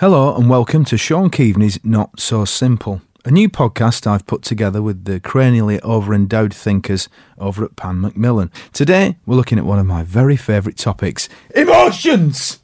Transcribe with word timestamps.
Hello 0.00 0.34
and 0.34 0.48
welcome 0.48 0.86
to 0.86 0.96
Sean 0.96 1.28
Keaveney's 1.28 1.78
Not 1.84 2.20
So 2.20 2.46
Simple, 2.46 3.02
a 3.26 3.30
new 3.30 3.50
podcast 3.50 4.06
I've 4.06 4.26
put 4.26 4.40
together 4.40 4.80
with 4.80 5.04
the 5.04 5.20
cranially 5.20 5.78
overendowed 5.82 6.54
thinkers 6.54 7.10
over 7.36 7.66
at 7.66 7.76
Pan 7.76 8.00
Macmillan. 8.00 8.50
Today 8.72 9.18
we're 9.26 9.36
looking 9.36 9.58
at 9.58 9.66
one 9.66 9.78
of 9.78 9.84
my 9.84 10.02
very 10.02 10.38
favourite 10.38 10.78
topics 10.78 11.28
emotions! 11.54 12.60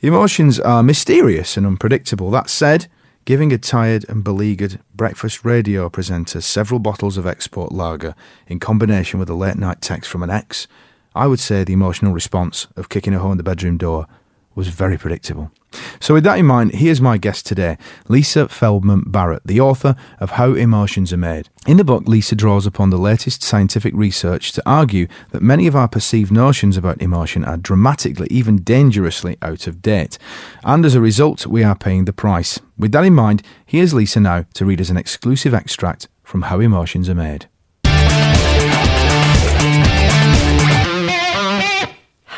Emotions 0.00 0.58
are 0.58 0.82
mysterious 0.82 1.56
and 1.56 1.64
unpredictable. 1.64 2.32
That 2.32 2.50
said, 2.50 2.88
giving 3.24 3.52
a 3.52 3.56
tired 3.56 4.04
and 4.08 4.24
beleaguered 4.24 4.80
breakfast 4.96 5.44
radio 5.44 5.88
presenter 5.88 6.40
several 6.40 6.80
bottles 6.80 7.16
of 7.16 7.24
export 7.24 7.70
lager 7.70 8.16
in 8.48 8.58
combination 8.58 9.20
with 9.20 9.30
a 9.30 9.34
late 9.34 9.58
night 9.58 9.80
text 9.80 10.10
from 10.10 10.24
an 10.24 10.30
ex, 10.30 10.66
I 11.14 11.28
would 11.28 11.38
say 11.38 11.62
the 11.62 11.74
emotional 11.74 12.12
response 12.12 12.66
of 12.74 12.88
kicking 12.88 13.14
a 13.14 13.20
hole 13.20 13.30
in 13.30 13.38
the 13.38 13.44
bedroom 13.44 13.76
door 13.76 14.08
was 14.56 14.66
very 14.66 14.98
predictable. 14.98 15.52
So, 16.00 16.14
with 16.14 16.24
that 16.24 16.38
in 16.38 16.46
mind, 16.46 16.74
here's 16.74 17.00
my 17.00 17.18
guest 17.18 17.46
today, 17.46 17.78
Lisa 18.08 18.48
Feldman 18.48 19.04
Barrett, 19.06 19.42
the 19.44 19.60
author 19.60 19.96
of 20.18 20.32
How 20.32 20.54
Emotions 20.54 21.12
Are 21.12 21.16
Made. 21.18 21.48
In 21.66 21.76
the 21.76 21.84
book, 21.84 22.08
Lisa 22.08 22.34
draws 22.34 22.66
upon 22.66 22.90
the 22.90 22.98
latest 22.98 23.42
scientific 23.42 23.94
research 23.94 24.52
to 24.52 24.62
argue 24.66 25.06
that 25.30 25.42
many 25.42 25.66
of 25.66 25.76
our 25.76 25.88
perceived 25.88 26.32
notions 26.32 26.76
about 26.76 27.00
emotion 27.00 27.44
are 27.44 27.56
dramatically, 27.56 28.26
even 28.30 28.62
dangerously 28.62 29.36
out 29.42 29.66
of 29.66 29.80
date. 29.82 30.18
And 30.64 30.84
as 30.84 30.94
a 30.94 31.00
result, 31.00 31.46
we 31.46 31.62
are 31.62 31.76
paying 31.76 32.04
the 32.04 32.12
price. 32.12 32.58
With 32.76 32.92
that 32.92 33.04
in 33.04 33.14
mind, 33.14 33.42
here's 33.64 33.94
Lisa 33.94 34.20
now 34.20 34.44
to 34.54 34.64
read 34.64 34.80
us 34.80 34.90
an 34.90 34.96
exclusive 34.96 35.54
extract 35.54 36.08
from 36.22 36.42
How 36.42 36.60
Emotions 36.60 37.08
Are 37.08 37.14
Made. 37.14 37.46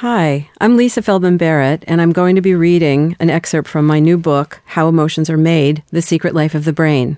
Hi, 0.06 0.50
I'm 0.60 0.76
Lisa 0.76 1.00
Feldman 1.00 1.38
Barrett, 1.38 1.82
and 1.86 1.98
I'm 1.98 2.12
going 2.12 2.36
to 2.36 2.42
be 2.42 2.54
reading 2.54 3.16
an 3.20 3.30
excerpt 3.30 3.66
from 3.66 3.86
my 3.86 4.00
new 4.00 4.18
book, 4.18 4.60
How 4.66 4.86
Emotions 4.86 5.30
Are 5.30 5.38
Made 5.38 5.82
The 5.92 6.02
Secret 6.02 6.34
Life 6.34 6.54
of 6.54 6.66
the 6.66 6.74
Brain. 6.74 7.16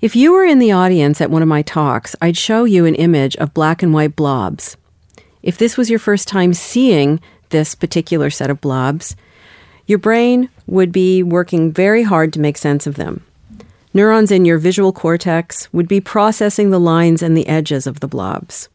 If 0.00 0.16
you 0.16 0.32
were 0.32 0.44
in 0.44 0.58
the 0.58 0.72
audience 0.72 1.20
at 1.20 1.30
one 1.30 1.40
of 1.40 1.46
my 1.46 1.62
talks, 1.62 2.16
I'd 2.20 2.36
show 2.36 2.64
you 2.64 2.84
an 2.84 2.96
image 2.96 3.36
of 3.36 3.54
black 3.54 3.84
and 3.84 3.94
white 3.94 4.16
blobs. 4.16 4.76
If 5.40 5.56
this 5.56 5.76
was 5.76 5.88
your 5.88 6.00
first 6.00 6.26
time 6.26 6.52
seeing 6.52 7.20
this 7.50 7.76
particular 7.76 8.28
set 8.28 8.50
of 8.50 8.60
blobs, 8.60 9.14
your 9.86 10.00
brain 10.00 10.48
would 10.66 10.90
be 10.90 11.22
working 11.22 11.70
very 11.70 12.02
hard 12.02 12.32
to 12.32 12.40
make 12.40 12.58
sense 12.58 12.88
of 12.88 12.96
them. 12.96 13.24
Neurons 13.94 14.32
in 14.32 14.44
your 14.44 14.58
visual 14.58 14.92
cortex 14.92 15.72
would 15.72 15.86
be 15.86 16.00
processing 16.00 16.70
the 16.70 16.80
lines 16.80 17.22
and 17.22 17.36
the 17.36 17.46
edges 17.46 17.86
of 17.86 18.00
the 18.00 18.08
blobs. 18.08 18.68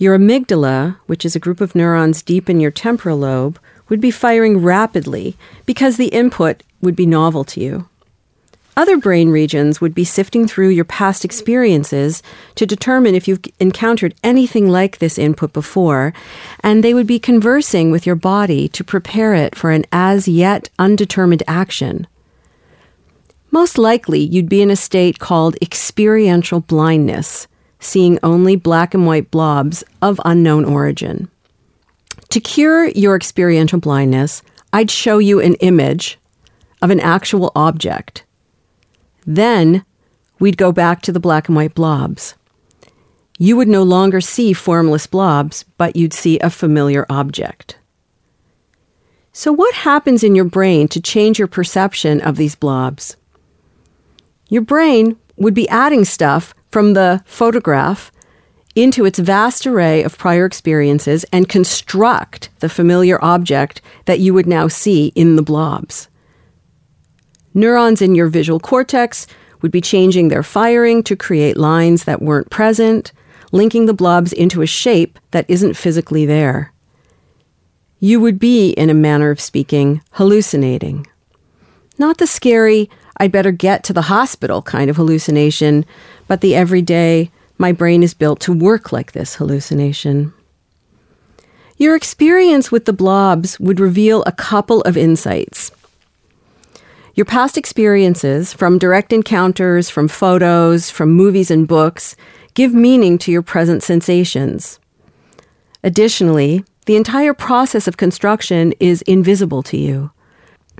Your 0.00 0.16
amygdala, 0.16 0.96
which 1.06 1.24
is 1.24 1.34
a 1.34 1.40
group 1.40 1.60
of 1.60 1.74
neurons 1.74 2.22
deep 2.22 2.48
in 2.48 2.60
your 2.60 2.70
temporal 2.70 3.18
lobe, 3.18 3.58
would 3.88 4.00
be 4.00 4.12
firing 4.12 4.58
rapidly 4.58 5.36
because 5.66 5.96
the 5.96 6.08
input 6.08 6.62
would 6.80 6.94
be 6.94 7.04
novel 7.04 7.42
to 7.42 7.60
you. 7.60 7.88
Other 8.76 8.96
brain 8.96 9.30
regions 9.30 9.80
would 9.80 9.96
be 9.96 10.04
sifting 10.04 10.46
through 10.46 10.68
your 10.68 10.84
past 10.84 11.24
experiences 11.24 12.22
to 12.54 12.64
determine 12.64 13.16
if 13.16 13.26
you've 13.26 13.40
encountered 13.58 14.14
anything 14.22 14.68
like 14.68 14.98
this 14.98 15.18
input 15.18 15.52
before, 15.52 16.14
and 16.60 16.84
they 16.84 16.94
would 16.94 17.08
be 17.08 17.18
conversing 17.18 17.90
with 17.90 18.06
your 18.06 18.14
body 18.14 18.68
to 18.68 18.84
prepare 18.84 19.34
it 19.34 19.56
for 19.56 19.72
an 19.72 19.84
as 19.90 20.28
yet 20.28 20.70
undetermined 20.78 21.42
action. 21.48 22.06
Most 23.50 23.78
likely, 23.78 24.20
you'd 24.20 24.48
be 24.48 24.62
in 24.62 24.70
a 24.70 24.76
state 24.76 25.18
called 25.18 25.56
experiential 25.60 26.60
blindness 26.60 27.48
seeing 27.80 28.18
only 28.22 28.56
black 28.56 28.94
and 28.94 29.06
white 29.06 29.30
blobs 29.30 29.84
of 30.02 30.20
unknown 30.24 30.64
origin. 30.64 31.28
To 32.30 32.40
cure 32.40 32.88
your 32.88 33.16
experiential 33.16 33.80
blindness, 33.80 34.42
I'd 34.72 34.90
show 34.90 35.18
you 35.18 35.40
an 35.40 35.54
image 35.54 36.18
of 36.82 36.90
an 36.90 37.00
actual 37.00 37.52
object. 37.54 38.24
Then 39.26 39.84
we'd 40.38 40.56
go 40.56 40.72
back 40.72 41.02
to 41.02 41.12
the 41.12 41.20
black 41.20 41.48
and 41.48 41.56
white 41.56 41.74
blobs. 41.74 42.34
You 43.38 43.56
would 43.56 43.68
no 43.68 43.82
longer 43.82 44.20
see 44.20 44.52
formless 44.52 45.06
blobs, 45.06 45.64
but 45.76 45.96
you'd 45.96 46.12
see 46.12 46.38
a 46.40 46.50
familiar 46.50 47.06
object. 47.08 47.78
So, 49.32 49.52
what 49.52 49.74
happens 49.74 50.24
in 50.24 50.34
your 50.34 50.44
brain 50.44 50.88
to 50.88 51.00
change 51.00 51.38
your 51.38 51.46
perception 51.46 52.20
of 52.20 52.36
these 52.36 52.56
blobs? 52.56 53.16
Your 54.48 54.62
brain 54.62 55.16
would 55.36 55.54
be 55.54 55.68
adding 55.68 56.04
stuff 56.04 56.52
from 56.70 56.94
the 56.94 57.22
photograph 57.24 58.12
into 58.74 59.04
its 59.04 59.18
vast 59.18 59.66
array 59.66 60.02
of 60.02 60.18
prior 60.18 60.44
experiences 60.44 61.24
and 61.32 61.48
construct 61.48 62.48
the 62.60 62.68
familiar 62.68 63.22
object 63.24 63.80
that 64.04 64.20
you 64.20 64.32
would 64.32 64.46
now 64.46 64.68
see 64.68 65.08
in 65.14 65.36
the 65.36 65.42
blobs. 65.42 66.08
Neurons 67.54 68.00
in 68.00 68.14
your 68.14 68.28
visual 68.28 68.60
cortex 68.60 69.26
would 69.62 69.72
be 69.72 69.80
changing 69.80 70.28
their 70.28 70.44
firing 70.44 71.02
to 71.02 71.16
create 71.16 71.56
lines 71.56 72.04
that 72.04 72.22
weren't 72.22 72.50
present, 72.50 73.12
linking 73.50 73.86
the 73.86 73.94
blobs 73.94 74.32
into 74.32 74.62
a 74.62 74.66
shape 74.66 75.18
that 75.32 75.48
isn't 75.48 75.74
physically 75.74 76.24
there. 76.24 76.72
You 77.98 78.20
would 78.20 78.38
be, 78.38 78.70
in 78.70 78.90
a 78.90 78.94
manner 78.94 79.30
of 79.30 79.40
speaking, 79.40 80.02
hallucinating. 80.12 81.08
Not 81.98 82.18
the 82.18 82.28
scary, 82.28 82.88
I'd 83.16 83.32
better 83.32 83.50
get 83.50 83.82
to 83.84 83.92
the 83.92 84.02
hospital 84.02 84.62
kind 84.62 84.88
of 84.88 84.96
hallucination, 84.96 85.84
but 86.28 86.40
the 86.40 86.54
everyday, 86.54 87.30
my 87.58 87.72
brain 87.72 88.02
is 88.02 88.14
built 88.14 88.38
to 88.40 88.52
work 88.52 88.92
like 88.92 89.12
this 89.12 89.34
hallucination. 89.34 90.32
Your 91.76 91.96
experience 91.96 92.70
with 92.70 92.84
the 92.84 92.92
blobs 92.92 93.58
would 93.58 93.80
reveal 93.80 94.22
a 94.24 94.32
couple 94.32 94.82
of 94.82 94.96
insights. 94.96 95.72
Your 97.14 97.24
past 97.24 97.58
experiences, 97.58 98.52
from 98.52 98.78
direct 98.78 99.12
encounters, 99.12 99.90
from 99.90 100.06
photos, 100.06 100.90
from 100.90 101.12
movies 101.12 101.50
and 101.50 101.66
books, 101.66 102.14
give 102.54 102.72
meaning 102.72 103.18
to 103.18 103.32
your 103.32 103.42
present 103.42 103.82
sensations. 103.82 104.78
Additionally, 105.82 106.64
the 106.86 106.96
entire 106.96 107.34
process 107.34 107.86
of 107.88 107.96
construction 107.96 108.72
is 108.80 109.02
invisible 109.02 109.62
to 109.64 109.76
you. 109.76 110.10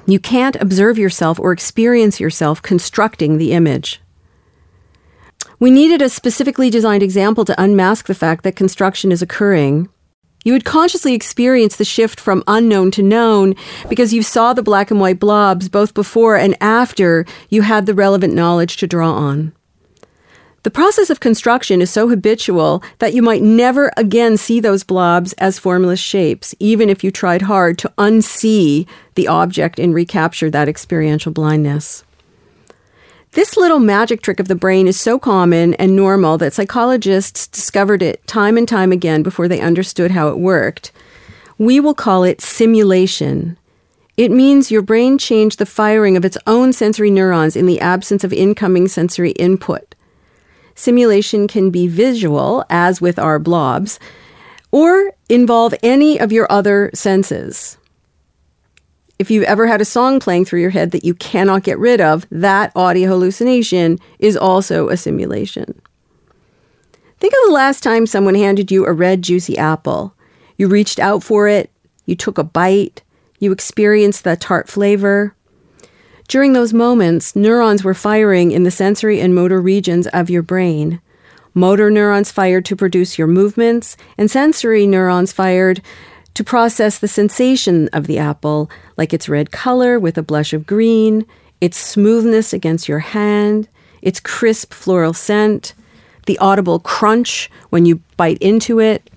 You 0.07 0.19
can't 0.19 0.57
observe 0.57 0.97
yourself 0.97 1.39
or 1.39 1.53
experience 1.53 2.19
yourself 2.19 2.63
constructing 2.63 3.39
the 3.39 3.53
image. 3.53 4.01
We 5.61 5.73
needed 5.73 6.01
a 6.03 6.09
specifically 6.09 6.71
designed 6.71 7.03
example 7.03 7.45
to 7.45 7.61
unmask 7.61 8.07
the 8.07 8.15
fact 8.15 8.45
that 8.45 8.55
construction 8.55 9.11
is 9.11 9.23
occurring. 9.23 9.89
You 10.45 10.53
would 10.53 10.65
consciously 10.65 11.15
experience 11.15 11.75
the 11.75 11.85
shift 11.85 12.21
from 12.21 12.45
unknown 12.47 12.93
to 12.93 13.03
known 13.03 13.57
because 13.89 14.15
you 14.15 14.23
saw 14.23 14.53
the 14.53 14.63
black 14.63 14.93
and 14.93 15.01
white 15.01 15.19
blobs 15.19 15.69
both 15.69 15.95
before 15.95 16.37
and 16.37 16.57
after 16.61 17.27
you 17.51 17.63
had 17.63 17.87
the 17.87 17.95
relevant 17.95 18.35
knowledge 18.35 18.77
to 18.77 18.87
draw 18.87 19.13
on. 19.13 19.53
The 20.63 20.71
process 20.71 21.11
of 21.11 21.19
construction 21.19 21.83
is 21.83 21.91
so 21.91 22.09
habitual 22.09 22.83
that 22.99 23.15
you 23.15 23.23
might 23.23 23.43
never 23.43 23.91
again 23.97 24.37
see 24.37 24.61
those 24.61 24.85
blobs 24.85 25.33
as 25.35 25.59
formless 25.59 26.01
shapes, 26.01 26.55
even 26.61 26.89
if 26.89 27.03
you 27.03 27.11
tried 27.11 27.43
hard 27.43 27.79
to 27.79 27.93
unsee 27.99 28.87
the 29.17 29.27
object 29.27 29.81
and 29.81 29.93
recapture 29.93 30.51
that 30.51 30.69
experiential 30.69 31.33
blindness. 31.33 32.05
This 33.33 33.57
little 33.59 33.79
magic 33.79 34.23
trick 34.23 34.41
of 34.41 34.49
the 34.49 34.55
brain 34.55 34.89
is 34.89 34.99
so 34.99 35.19
common 35.19 35.75
and 35.75 35.95
normal 35.95 36.39
that 36.39 36.55
psychologists 36.55 37.47
discovered 37.47 38.03
it 38.03 38.27
time 38.27 38.57
and 38.57 38.67
time 38.67 38.91
again 38.91 39.23
before 39.23 39.49
they 39.49 39.61
understood 39.61 40.13
how 40.13 40.29
it 40.29 40.39
worked. 40.39 40.93
We 41.59 41.79
will 41.79 41.95
call 41.95 42.25
it 42.25 42.41
simulation. 42.41 43.59
It 44.17 44.31
means 44.31 44.71
your 44.71 44.83
brain 44.83 45.19
changed 45.19 45.59
the 45.59 45.67
firing 45.67 46.17
of 46.17 46.25
its 46.25 46.39
own 46.47 46.73
sensory 46.73 47.11
neurons 47.11 47.55
in 47.55 47.67
the 47.67 47.81
absence 47.81 48.25
of 48.25 48.33
incoming 48.33 48.89
sensory 48.89 49.33
input. 49.33 49.95
Simulation 50.75 51.47
can 51.49 51.71
be 51.71 51.87
visual, 51.87 52.65
as 52.71 53.01
with 53.01 53.19
our 53.19 53.39
blobs, 53.39 54.01
or 54.71 55.13
involve 55.29 55.75
any 55.83 56.19
of 56.19 56.33
your 56.33 56.51
other 56.51 56.91
senses. 56.95 57.77
If 59.19 59.31
you've 59.31 59.45
ever 59.45 59.67
had 59.67 59.81
a 59.81 59.85
song 59.85 60.21
playing 60.21 60.45
through 60.45 60.61
your 60.61 60.71
head 60.71 60.93
that 60.93 61.05
you 61.05 61.15
cannot 61.15 61.65
get 61.65 61.79
rid 61.79 62.01
of, 62.01 62.27
that 62.31 62.73
audio 62.77 63.09
hallucination 63.09 63.99
is 64.19 64.37
also 64.37 64.89
a 64.89 64.97
simulation. 64.97 65.81
Think 67.19 67.33
of 67.33 67.41
the 67.47 67.53
last 67.53 67.83
time 67.83 68.07
someone 68.07 68.37
handed 68.37 68.71
you 68.71 68.87
a 68.87 68.93
red, 68.93 69.23
juicy 69.23 69.59
apple. 69.59 70.15
You 70.57 70.69
reached 70.69 71.01
out 71.01 71.25
for 71.25 71.49
it, 71.49 71.73
you 72.07 72.15
took 72.15 72.39
a 72.39 72.45
bite, 72.45 73.03
you 73.41 73.51
experienced 73.51 74.23
the 74.23 74.37
tart 74.37 74.69
flavor, 74.69 75.35
during 76.29 76.53
those 76.53 76.75
moments, 76.75 77.35
neurons 77.35 77.83
were 77.83 77.95
firing 77.95 78.51
in 78.53 78.63
the 78.63 78.71
sensory 78.71 79.19
and 79.19 79.35
motor 79.35 79.63
regions 79.63 80.07
of 80.09 80.29
your 80.29 80.43
brain. 80.43 81.01
Motor 81.55 81.91
neurons 81.91 82.31
fired 82.31 82.67
to 82.67 82.77
produce 82.77 83.17
your 83.17 83.27
movements, 83.27 83.97
and 84.19 84.31
sensory 84.31 84.87
neurons 84.87 85.33
fired 85.33 85.81
to 86.39 86.45
process 86.45 87.01
the 87.01 87.09
sensation 87.09 87.89
of 87.93 88.07
the 88.07 88.17
apple, 88.17 88.71
like 88.97 89.13
its 89.13 89.29
red 89.29 89.51
color 89.51 89.99
with 89.99 90.17
a 90.17 90.23
blush 90.23 90.53
of 90.53 90.69
green, 90.69 91.27
its 91.61 91.77
smoothness 91.77 92.53
against 92.53 92.89
your 92.89 93.01
hand, 93.01 93.67
its 94.03 94.21
crisp 94.21 94.73
floral 94.73 95.13
scent, 95.13 95.75
the 96.27 96.39
audible 96.39 96.79
crunch 96.79 97.51
when 97.71 97.87
you 97.87 98.01
bite 98.17 98.39
into 98.39 98.79
it, 98.79 99.11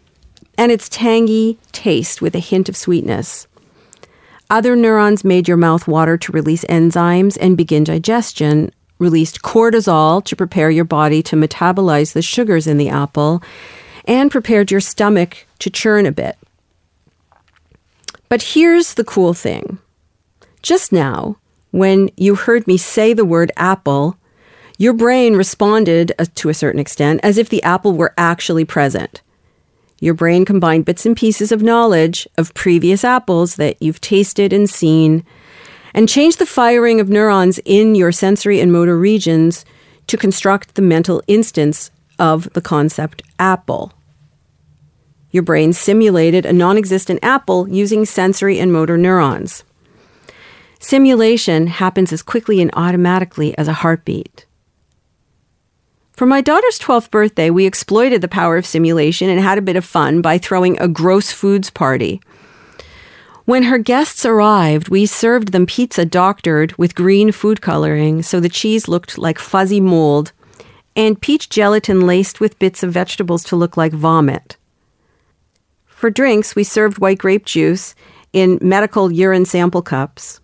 and 0.57 0.71
its 0.71 0.89
tangy 0.89 1.59
taste 1.71 2.23
with 2.23 2.33
a 2.33 2.39
hint 2.39 2.67
of 2.67 2.75
sweetness. 2.75 3.45
Other 4.49 4.75
neurons 4.75 5.23
made 5.23 5.47
your 5.47 5.57
mouth 5.57 5.87
water 5.87 6.17
to 6.17 6.31
release 6.31 6.65
enzymes 6.65 7.37
and 7.39 7.55
begin 7.55 7.83
digestion, 7.83 8.71
released 8.97 9.43
cortisol 9.43 10.25
to 10.25 10.35
prepare 10.35 10.71
your 10.71 10.85
body 10.85 11.21
to 11.21 11.35
metabolize 11.35 12.13
the 12.13 12.23
sugars 12.23 12.65
in 12.65 12.79
the 12.79 12.89
apple, 12.89 13.43
and 14.05 14.31
prepared 14.31 14.71
your 14.71 14.81
stomach 14.81 15.45
to 15.59 15.69
churn 15.69 16.07
a 16.07 16.11
bit. 16.11 16.35
But 18.31 18.53
here's 18.53 18.93
the 18.93 19.03
cool 19.03 19.33
thing. 19.33 19.77
Just 20.61 20.93
now, 20.93 21.35
when 21.71 22.09
you 22.15 22.35
heard 22.35 22.65
me 22.65 22.77
say 22.77 23.11
the 23.11 23.25
word 23.25 23.51
apple, 23.57 24.15
your 24.77 24.93
brain 24.93 25.35
responded 25.35 26.13
uh, 26.17 26.23
to 26.35 26.47
a 26.47 26.53
certain 26.53 26.79
extent 26.79 27.19
as 27.23 27.37
if 27.37 27.49
the 27.49 27.61
apple 27.61 27.91
were 27.91 28.13
actually 28.17 28.63
present. 28.63 29.21
Your 29.99 30.13
brain 30.13 30.45
combined 30.45 30.85
bits 30.85 31.05
and 31.05 31.17
pieces 31.17 31.51
of 31.51 31.61
knowledge 31.61 32.25
of 32.37 32.53
previous 32.53 33.03
apples 33.03 33.57
that 33.57 33.75
you've 33.81 33.99
tasted 33.99 34.53
and 34.53 34.69
seen 34.69 35.25
and 35.93 36.07
changed 36.07 36.39
the 36.39 36.45
firing 36.45 37.01
of 37.01 37.09
neurons 37.09 37.59
in 37.65 37.95
your 37.95 38.13
sensory 38.13 38.61
and 38.61 38.71
motor 38.71 38.97
regions 38.97 39.65
to 40.07 40.15
construct 40.15 40.75
the 40.75 40.81
mental 40.81 41.21
instance 41.27 41.91
of 42.17 42.49
the 42.53 42.61
concept 42.61 43.23
apple. 43.39 43.91
Your 45.31 45.43
brain 45.43 45.73
simulated 45.73 46.45
a 46.45 46.53
non 46.53 46.77
existent 46.77 47.19
apple 47.23 47.67
using 47.69 48.05
sensory 48.05 48.59
and 48.59 48.71
motor 48.71 48.97
neurons. 48.97 49.63
Simulation 50.79 51.67
happens 51.67 52.11
as 52.11 52.23
quickly 52.23 52.61
and 52.61 52.71
automatically 52.73 53.57
as 53.57 53.67
a 53.67 53.73
heartbeat. 53.73 54.45
For 56.13 56.25
my 56.25 56.41
daughter's 56.41 56.77
12th 56.79 57.09
birthday, 57.09 57.49
we 57.49 57.65
exploited 57.65 58.21
the 58.21 58.27
power 58.27 58.57
of 58.57 58.65
simulation 58.65 59.29
and 59.29 59.39
had 59.39 59.57
a 59.57 59.61
bit 59.61 59.75
of 59.75 59.85
fun 59.85 60.21
by 60.21 60.37
throwing 60.37 60.79
a 60.79 60.87
gross 60.87 61.31
foods 61.31 61.69
party. 61.69 62.21
When 63.45 63.63
her 63.63 63.77
guests 63.77 64.25
arrived, 64.25 64.89
we 64.89 65.05
served 65.05 65.51
them 65.51 65.65
pizza 65.65 66.05
doctored 66.05 66.77
with 66.77 66.95
green 66.95 67.31
food 67.31 67.61
coloring 67.61 68.21
so 68.21 68.39
the 68.39 68.49
cheese 68.49 68.87
looked 68.87 69.17
like 69.17 69.39
fuzzy 69.39 69.79
mold, 69.79 70.31
and 70.95 71.19
peach 71.19 71.49
gelatin 71.49 72.01
laced 72.01 72.39
with 72.39 72.59
bits 72.59 72.83
of 72.83 72.91
vegetables 72.91 73.43
to 73.45 73.55
look 73.55 73.75
like 73.75 73.93
vomit. 73.93 74.57
For 76.01 76.09
drinks, 76.09 76.55
we 76.55 76.63
served 76.63 76.97
white 76.97 77.19
grape 77.19 77.45
juice 77.45 77.93
in 78.33 78.57
medical 78.59 79.11
urine 79.11 79.45
sample 79.45 79.83
cups. 79.83 80.39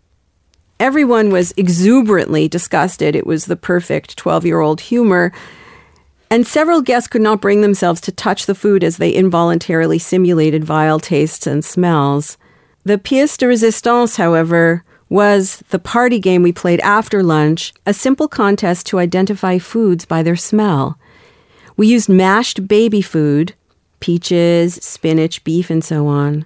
Everyone 0.80 1.31
was 1.31 1.51
exuberantly 1.57 2.48
disgusted. 2.48 3.15
It 3.15 3.25
was 3.25 3.45
the 3.45 3.56
perfect 3.56 4.18
12 4.18 4.45
year 4.45 4.59
old 4.59 4.81
humor. 4.81 5.33
And 6.30 6.45
several 6.45 6.83
guests 6.83 7.07
could 7.07 7.24
not 7.24 7.42
bring 7.42 7.62
themselves 7.62 8.01
to 8.01 8.12
touch 8.12 8.45
the 8.45 8.54
food 8.54 8.83
as 8.83 8.98
they 8.98 9.09
involuntarily 9.09 9.98
simulated 9.98 10.63
vile 10.63 11.00
tastes 11.00 11.48
and 11.48 11.65
smells. 11.65 12.38
The 12.83 13.00
pièce 13.00 13.36
de 13.36 13.48
résistance, 13.48 14.18
however, 14.18 14.83
was 15.10 15.63
the 15.71 15.80
party 15.80 16.19
game 16.19 16.44
we 16.44 16.51
played 16.51 16.81
after 16.81 17.24
lunch, 17.24 17.74
a 17.83 17.95
simple 17.95 18.27
contest 18.27 18.86
to 18.86 19.00
identify 19.00 19.57
foods 19.57 20.06
by 20.06 20.21
their 20.21 20.36
smell. 20.36 21.00
We 21.75 21.88
used 21.88 22.10
mashed 22.10 22.68
baby 22.68 23.01
food, 23.01 23.56
peaches, 24.00 24.76
spinach, 24.76 25.44
beef, 25.44 25.70
and 25.70 25.84
so 25.84 26.08
on, 26.08 26.46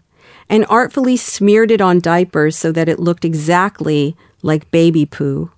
and 0.49 0.65
artfully 0.69 1.17
smeared 1.17 1.71
it 1.71 1.81
on 1.81 1.99
diapers 1.99 2.57
so 2.57 2.71
that 2.71 2.89
it 2.89 2.99
looked 2.99 3.25
exactly 3.25 4.15
like 4.41 4.71
baby 4.71 5.05
poo. 5.05 5.51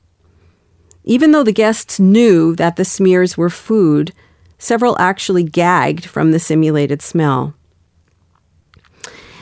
Even 1.04 1.32
though 1.32 1.44
the 1.44 1.52
guests 1.52 2.00
knew 2.00 2.56
that 2.56 2.76
the 2.76 2.86
smears 2.86 3.38
were 3.38 3.50
food, 3.50 4.14
several 4.58 4.96
actually 5.00 5.44
gagged 5.44 6.06
from 6.06 6.32
the 6.32 6.40
simulated 6.40 7.02
smell. 7.02 7.54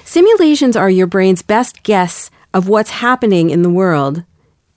Simulations 0.04 0.76
are 0.76 0.90
your 0.90 1.08
brain's 1.08 1.42
best 1.42 1.84
guess 1.84 2.30
of 2.54 2.68
what's 2.68 2.90
happening 2.90 3.50
in 3.50 3.62
the 3.62 3.70
world. 3.70 4.24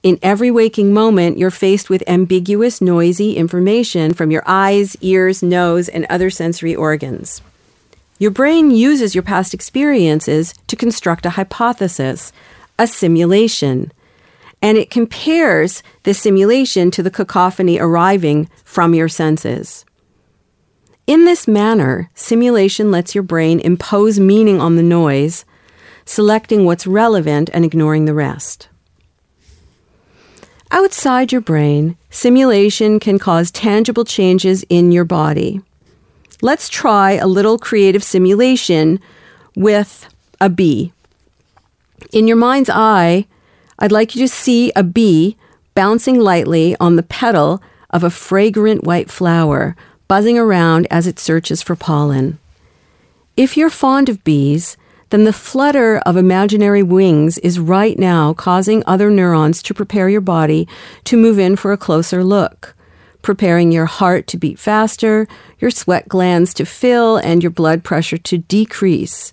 In 0.03 0.19
every 0.23 0.51
waking 0.51 0.93
moment, 0.93 1.39
you're 1.39 1.51
faced 1.51 1.89
with 1.89 2.05
ambiguous, 2.07 2.81
noisy 2.81 3.37
information 3.37 4.13
from 4.13 4.31
your 4.31 4.43
eyes, 4.47 4.97
ears, 5.01 5.43
nose, 5.43 5.89
and 5.89 6.07
other 6.11 6.29
sensory 6.29 6.77
organs. 6.77 7.41
Your 8.25 8.31
brain 8.31 8.71
uses 8.71 9.15
your 9.15 9.21
past 9.21 9.53
experiences 9.53 10.55
to 10.69 10.77
construct 10.77 11.27
a 11.27 11.37
hypothesis, 11.37 12.33
a 12.79 12.87
simulation, 12.87 13.93
and 14.63 14.79
it 14.79 14.89
compares 14.89 15.83
the 16.05 16.15
simulation 16.15 16.91
to 16.93 17.03
the 17.03 17.11
cacophony 17.11 17.79
arriving 17.79 18.49
from 18.65 18.95
your 18.95 19.11
senses. 19.11 19.85
In 21.07 21.27
this 21.27 21.47
manner, 21.47 22.09
simulation 22.15 22.91
lets 22.91 23.15
your 23.15 23.25
brain 23.25 23.61
impose 23.61 24.19
meaning 24.19 24.59
on 24.59 24.77
the 24.77 24.83
noise, 24.83 25.45
selecting 26.07 26.65
what's 26.65 26.87
relevant 26.87 27.51
and 27.53 27.63
ignoring 27.63 28.07
the 28.07 28.15
rest. 28.15 28.71
Outside 30.71 31.31
your 31.31 31.43
brain, 31.43 31.99
simulation 32.09 32.99
can 32.99 33.19
cause 33.19 33.51
tangible 33.51 34.07
changes 34.07 34.65
in 34.71 34.93
your 34.93 35.05
body. 35.05 35.61
Let's 36.43 36.69
try 36.69 37.13
a 37.13 37.27
little 37.27 37.59
creative 37.59 38.05
simulation 38.05 39.01
with 39.57 40.09
a 40.41 40.49
bee. 40.49 40.93
In 42.13 42.27
your 42.27 42.37
mind's 42.37 42.71
eye, 42.71 43.27
I'd 43.79 43.93
like 43.93 44.15
you 44.15 44.21
to 44.23 44.33
see 44.33 44.73
a 44.77 44.83
bee 44.83 45.37
bouncing 45.75 46.19
lightly 46.19 46.77
on 46.79 46.97
the 46.97 47.03
petal 47.03 47.63
of 47.91 48.05
a 48.05 48.11
fragrant 48.11 48.85
white 48.85 49.11
flower, 49.11 49.77
buzzing 50.09 50.39
around 50.39 50.87
as 50.91 51.07
it 51.07 51.19
searches 51.19 51.63
for 51.63 51.77
pollen. 51.77 52.39
If 53.37 53.57
you're 53.57 53.71
fond 53.71 54.09
of 54.09 54.23
bees, 54.25 54.77
then 55.11 55.25
the 55.25 55.33
flutter 55.33 55.99
of 55.99 56.17
imaginary 56.17 56.83
wings 56.83 57.39
is 57.39 57.59
right 57.59 57.99
now 57.99 58.33
causing 58.33 58.83
other 58.87 59.11
neurons 59.11 59.63
to 59.63 59.75
prepare 59.75 60.09
your 60.09 60.21
body 60.21 60.67
to 61.05 61.17
move 61.17 61.39
in 61.39 61.57
for 61.57 61.73
a 61.73 61.77
closer 61.79 62.25
look, 62.25 62.75
preparing 63.25 63.73
your 63.73 63.87
heart 63.87 64.29
to 64.29 64.37
beat 64.37 64.59
faster, 64.59 65.27
your 65.59 65.73
sweat 65.73 66.07
glands 66.09 66.55
to 66.55 66.65
fill, 66.65 67.17
and 67.17 67.43
your 67.43 67.51
blood 67.51 67.83
pressure 67.83 68.19
to 68.19 68.39
decrease. 68.39 69.33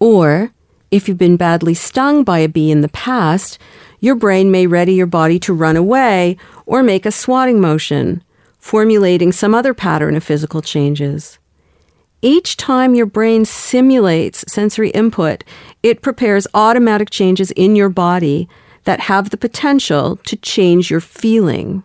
Or, 0.00 0.52
if 0.90 1.08
you've 1.08 1.18
been 1.18 1.36
badly 1.36 1.74
stung 1.74 2.24
by 2.24 2.38
a 2.38 2.48
bee 2.48 2.70
in 2.70 2.80
the 2.80 2.88
past, 2.88 3.58
your 4.00 4.14
brain 4.14 4.50
may 4.50 4.66
ready 4.66 4.94
your 4.94 5.06
body 5.06 5.38
to 5.40 5.52
run 5.52 5.76
away 5.76 6.36
or 6.64 6.82
make 6.82 7.04
a 7.04 7.10
swatting 7.10 7.60
motion, 7.60 8.22
formulating 8.58 9.32
some 9.32 9.54
other 9.54 9.74
pattern 9.74 10.14
of 10.14 10.22
physical 10.22 10.62
changes. 10.62 11.38
Each 12.22 12.56
time 12.56 12.94
your 12.94 13.06
brain 13.06 13.44
simulates 13.44 14.44
sensory 14.46 14.90
input, 14.90 15.44
it 15.82 16.00
prepares 16.00 16.46
automatic 16.54 17.10
changes 17.10 17.50
in 17.50 17.76
your 17.76 17.90
body 17.90 18.48
that 18.84 19.00
have 19.00 19.30
the 19.30 19.36
potential 19.36 20.16
to 20.24 20.36
change 20.36 20.90
your 20.90 21.00
feeling. 21.00 21.82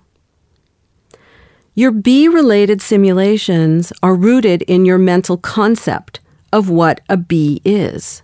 Your 1.79 1.91
bee 1.91 2.27
related 2.27 2.81
simulations 2.81 3.93
are 4.03 4.13
rooted 4.13 4.63
in 4.63 4.83
your 4.83 4.97
mental 4.97 5.37
concept 5.37 6.19
of 6.51 6.69
what 6.69 6.99
a 7.07 7.15
bee 7.15 7.61
is. 7.63 8.21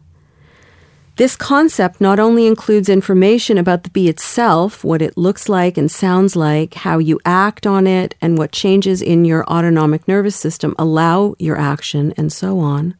This 1.15 1.37
concept 1.37 2.01
not 2.01 2.19
only 2.19 2.47
includes 2.47 2.89
information 2.89 3.57
about 3.57 3.83
the 3.83 3.91
bee 3.91 4.09
itself, 4.09 4.83
what 4.83 5.01
it 5.01 5.17
looks 5.17 5.47
like 5.47 5.77
and 5.77 5.89
sounds 5.89 6.35
like, 6.35 6.73
how 6.73 6.97
you 6.97 7.17
act 7.23 7.65
on 7.65 7.87
it, 7.87 8.13
and 8.21 8.37
what 8.37 8.51
changes 8.51 9.01
in 9.01 9.23
your 9.23 9.45
autonomic 9.45 10.05
nervous 10.05 10.35
system 10.35 10.75
allow 10.77 11.33
your 11.39 11.57
action, 11.57 12.13
and 12.17 12.33
so 12.33 12.59
on, 12.59 12.93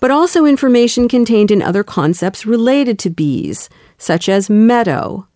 but 0.00 0.10
also 0.10 0.46
information 0.46 1.08
contained 1.08 1.50
in 1.50 1.60
other 1.60 1.84
concepts 1.84 2.46
related 2.46 2.98
to 3.00 3.10
bees, 3.10 3.68
such 3.98 4.30
as 4.30 4.48
meadow, 4.48 5.28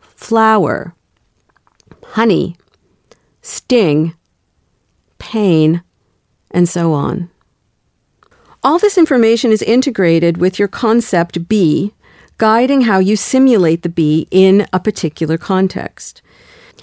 flower, 0.00 0.94
honey, 2.08 2.58
sting, 3.46 4.12
pain, 5.18 5.82
and 6.50 6.68
so 6.68 6.92
on. 6.92 7.30
All 8.62 8.78
this 8.78 8.98
information 8.98 9.52
is 9.52 9.62
integrated 9.62 10.38
with 10.38 10.58
your 10.58 10.68
concept 10.68 11.46
bee, 11.48 11.94
guiding 12.38 12.82
how 12.82 12.98
you 12.98 13.14
simulate 13.14 13.82
the 13.82 13.88
bee 13.88 14.26
in 14.30 14.66
a 14.72 14.80
particular 14.80 15.38
context. 15.38 16.22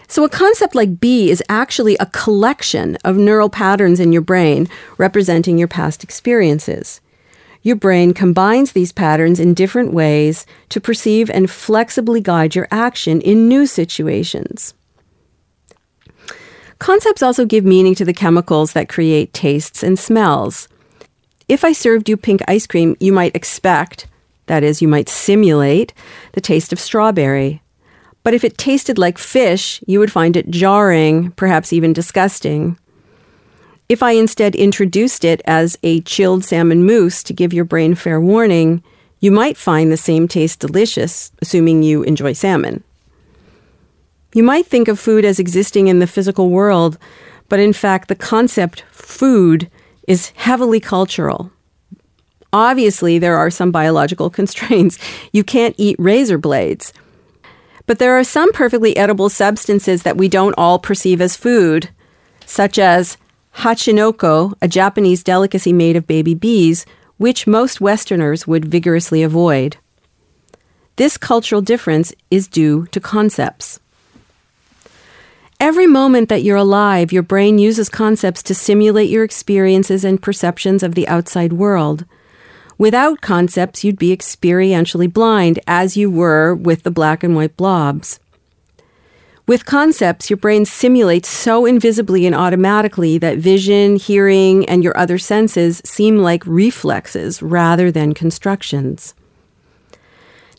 So, 0.08 0.24
a 0.24 0.30
concept 0.30 0.74
like 0.74 1.00
bee 1.00 1.30
is 1.30 1.44
actually 1.50 1.98
a 1.98 2.06
collection 2.06 2.98
of 3.04 3.18
neural 3.18 3.50
patterns 3.50 4.00
in 4.00 4.14
your 4.14 4.22
brain 4.22 4.70
representing 4.98 5.58
your 5.58 5.68
past 5.68 6.04
experiences. 6.04 7.02
Your 7.62 7.76
brain 7.76 8.14
combines 8.14 8.72
these 8.72 8.92
patterns 8.92 9.40
in 9.40 9.54
different 9.54 9.92
ways 9.92 10.46
to 10.70 10.80
perceive 10.80 11.30
and 11.30 11.50
flexibly 11.50 12.22
guide 12.22 12.56
your 12.56 12.68
action 12.72 13.22
in 13.22 13.48
new 13.48 13.66
situations. 13.66 14.74
Concepts 16.84 17.24
also 17.24 17.46
give 17.46 17.64
meaning 17.64 17.96
to 17.96 18.04
the 18.04 18.12
chemicals 18.12 18.74
that 18.74 18.90
create 18.90 19.32
tastes 19.32 19.84
and 19.84 19.98
smells. 19.98 20.68
If 21.48 21.64
I 21.64 21.72
served 21.72 22.10
you 22.10 22.18
pink 22.18 22.42
ice 22.46 22.68
cream, 22.68 22.98
you 23.00 23.14
might 23.14 23.34
expect, 23.38 24.06
that 24.48 24.66
is, 24.66 24.82
you 24.82 24.90
might 24.90 25.08
simulate, 25.08 25.94
the 26.34 26.42
taste 26.42 26.74
of 26.74 26.82
strawberry. 26.82 27.62
But 28.24 28.34
if 28.34 28.44
it 28.44 28.58
tasted 28.58 28.98
like 28.98 29.18
fish, 29.18 29.82
you 29.88 29.98
would 30.00 30.12
find 30.12 30.36
it 30.36 30.50
jarring, 30.50 31.32
perhaps 31.38 31.72
even 31.72 31.94
disgusting. 31.94 32.78
If 33.88 34.04
I 34.04 34.12
instead 34.12 34.54
introduced 34.54 35.24
it 35.24 35.42
as 35.46 35.80
a 35.84 36.02
chilled 36.02 36.44
salmon 36.44 36.86
mousse 36.86 37.24
to 37.24 37.34
give 37.34 37.54
your 37.54 37.64
brain 37.64 37.96
fair 37.96 38.20
warning, 38.20 38.84
You 39.22 39.32
might 39.32 39.56
find 39.56 39.90
the 39.90 39.96
same 39.96 40.28
taste 40.28 40.60
delicious, 40.60 41.32
assuming 41.42 41.82
you 41.82 42.04
enjoy 42.04 42.34
salmon. 42.34 42.84
You 44.34 44.44
might 44.44 44.66
think 44.66 44.88
of 44.88 45.00
food 45.00 45.26
as 45.26 45.40
existing 45.40 45.88
in 45.88 46.00
the 46.00 46.08
physical 46.08 46.50
world, 46.50 46.98
but 47.50 47.60
in 47.60 47.74
fact, 47.74 48.08
the 48.08 48.16
concept 48.16 48.84
food 48.92 49.70
is 50.08 50.30
heavily 50.36 50.80
cultural. 50.80 51.52
Obviously, 52.52 53.20
there 53.20 53.38
are 53.38 53.50
some 53.50 53.72
biological 53.72 54.30
constraints. 54.40 54.98
You 55.32 55.44
can't 55.44 55.76
eat 55.78 55.96
razor 56.00 56.38
blades. 56.38 56.94
But 57.86 58.00
there 58.00 58.18
are 58.18 58.24
some 58.24 58.52
perfectly 58.54 58.96
edible 58.96 59.30
substances 59.30 60.04
that 60.04 60.18
we 60.18 60.30
don't 60.30 60.56
all 60.58 60.80
perceive 60.80 61.20
as 61.20 61.36
food, 61.36 61.90
such 62.46 62.80
as 62.80 63.18
hachinoko, 63.58 64.54
a 64.62 64.68
Japanese 64.68 65.24
delicacy 65.24 65.74
made 65.74 65.96
of 65.96 66.08
baby 66.08 66.34
bees, 66.34 66.86
which 67.18 67.46
most 67.46 67.82
Westerners 67.82 68.48
would 68.48 68.66
vigorously 68.66 69.22
avoid. 69.22 69.78
This 70.96 71.18
cultural 71.18 71.62
difference 71.62 72.14
is 72.32 72.48
due 72.48 72.86
to 72.88 73.00
concepts. 73.00 73.80
Every 75.64 75.88
moment 75.88 76.28
that 76.28 76.44
you're 76.44 76.58
alive, 76.58 77.14
your 77.14 77.24
brain 77.24 77.58
uses 77.58 77.88
concepts 77.88 78.44
to 78.44 78.54
simulate 78.54 79.10
your 79.10 79.24
experiences 79.24 80.04
and 80.04 80.22
perceptions 80.22 80.84
of 80.84 80.94
the 80.94 81.08
outside 81.08 81.54
world. 81.54 82.04
Without 82.78 83.22
concepts, 83.22 83.82
you'd 83.82 83.98
be 83.98 84.14
experientially 84.14 85.12
blind, 85.12 85.62
as 85.66 85.96
you 85.96 86.12
were 86.12 86.54
with 86.54 86.84
the 86.84 86.92
black 86.92 87.24
and 87.24 87.34
white 87.34 87.56
blobs. 87.56 88.20
With 89.48 89.66
concepts, 89.66 90.30
your 90.30 90.36
brain 90.36 90.66
simulates 90.66 91.30
so 91.30 91.66
invisibly 91.66 92.26
and 92.26 92.36
automatically 92.36 93.18
that 93.20 93.38
vision, 93.38 93.96
hearing, 93.96 94.66
and 94.68 94.84
your 94.84 94.98
other 94.98 95.18
senses 95.18 95.82
seem 95.86 96.18
like 96.18 96.46
reflexes 96.46 97.42
rather 97.42 97.90
than 97.90 98.14
constructions. 98.14 99.14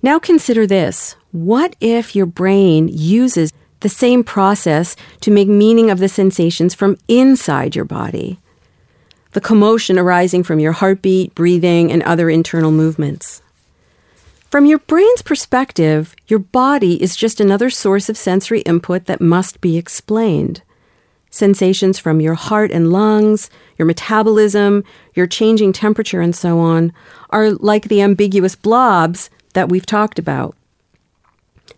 Now 0.03 0.19
consider 0.19 0.67
this. 0.67 1.17
What 1.31 1.77
if 1.79 2.17
your 2.17 2.25
brain 2.25 2.89
uses 2.89 3.53
the 3.85 3.89
same 3.89 4.25
process 4.25 4.97
to 5.21 5.31
make 5.31 5.47
meaning 5.47 5.89
of 5.89 6.01
the 6.01 6.09
sensations 6.09 6.75
from 6.75 6.99
inside 7.07 7.77
your 7.77 7.85
body? 7.85 8.41
the 9.35 9.41
commotion 9.41 9.99
arising 9.99 10.45
from 10.45 10.61
your 10.61 10.73
heartbeat, 10.73 11.35
breathing, 11.35 11.93
and 11.93 12.03
other 12.05 12.31
internal 12.31 12.71
movements. 12.71 13.43
From 14.49 14.65
your 14.65 14.79
brain's 14.79 15.23
perspective, 15.23 16.15
your 16.29 16.39
body 16.39 17.03
is 17.03 17.17
just 17.17 17.41
another 17.41 17.69
source 17.69 18.09
of 18.09 18.17
sensory 18.17 18.61
input 18.61 19.07
that 19.07 19.21
must 19.21 19.61
be 19.61 19.77
explained. 19.77 20.63
Sensations 21.31 21.99
from 21.99 22.21
your 22.21 22.35
heart 22.35 22.71
and 22.71 22.93
lungs, 22.93 23.51
your 23.77 23.87
metabolism, 23.87 24.85
your 25.15 25.27
changing 25.27 25.73
temperature, 25.73 26.21
and 26.21 26.37
so 26.37 26.61
on 26.61 26.93
are 27.31 27.51
like 27.51 27.89
the 27.89 28.01
ambiguous 28.01 28.55
blobs 28.55 29.31
that 29.55 29.69
we've 29.69 29.87
talked 29.87 30.21
about. 30.21 30.55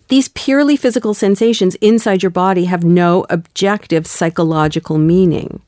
These 0.09 0.29
purely 0.29 0.77
physical 0.77 1.15
sensations 1.15 1.75
inside 1.77 2.23
your 2.23 2.31
body 2.31 2.67
have 2.67 2.85
no 2.85 3.27
objective 3.29 4.07
psychological 4.07 4.99
meaning. 4.99 5.63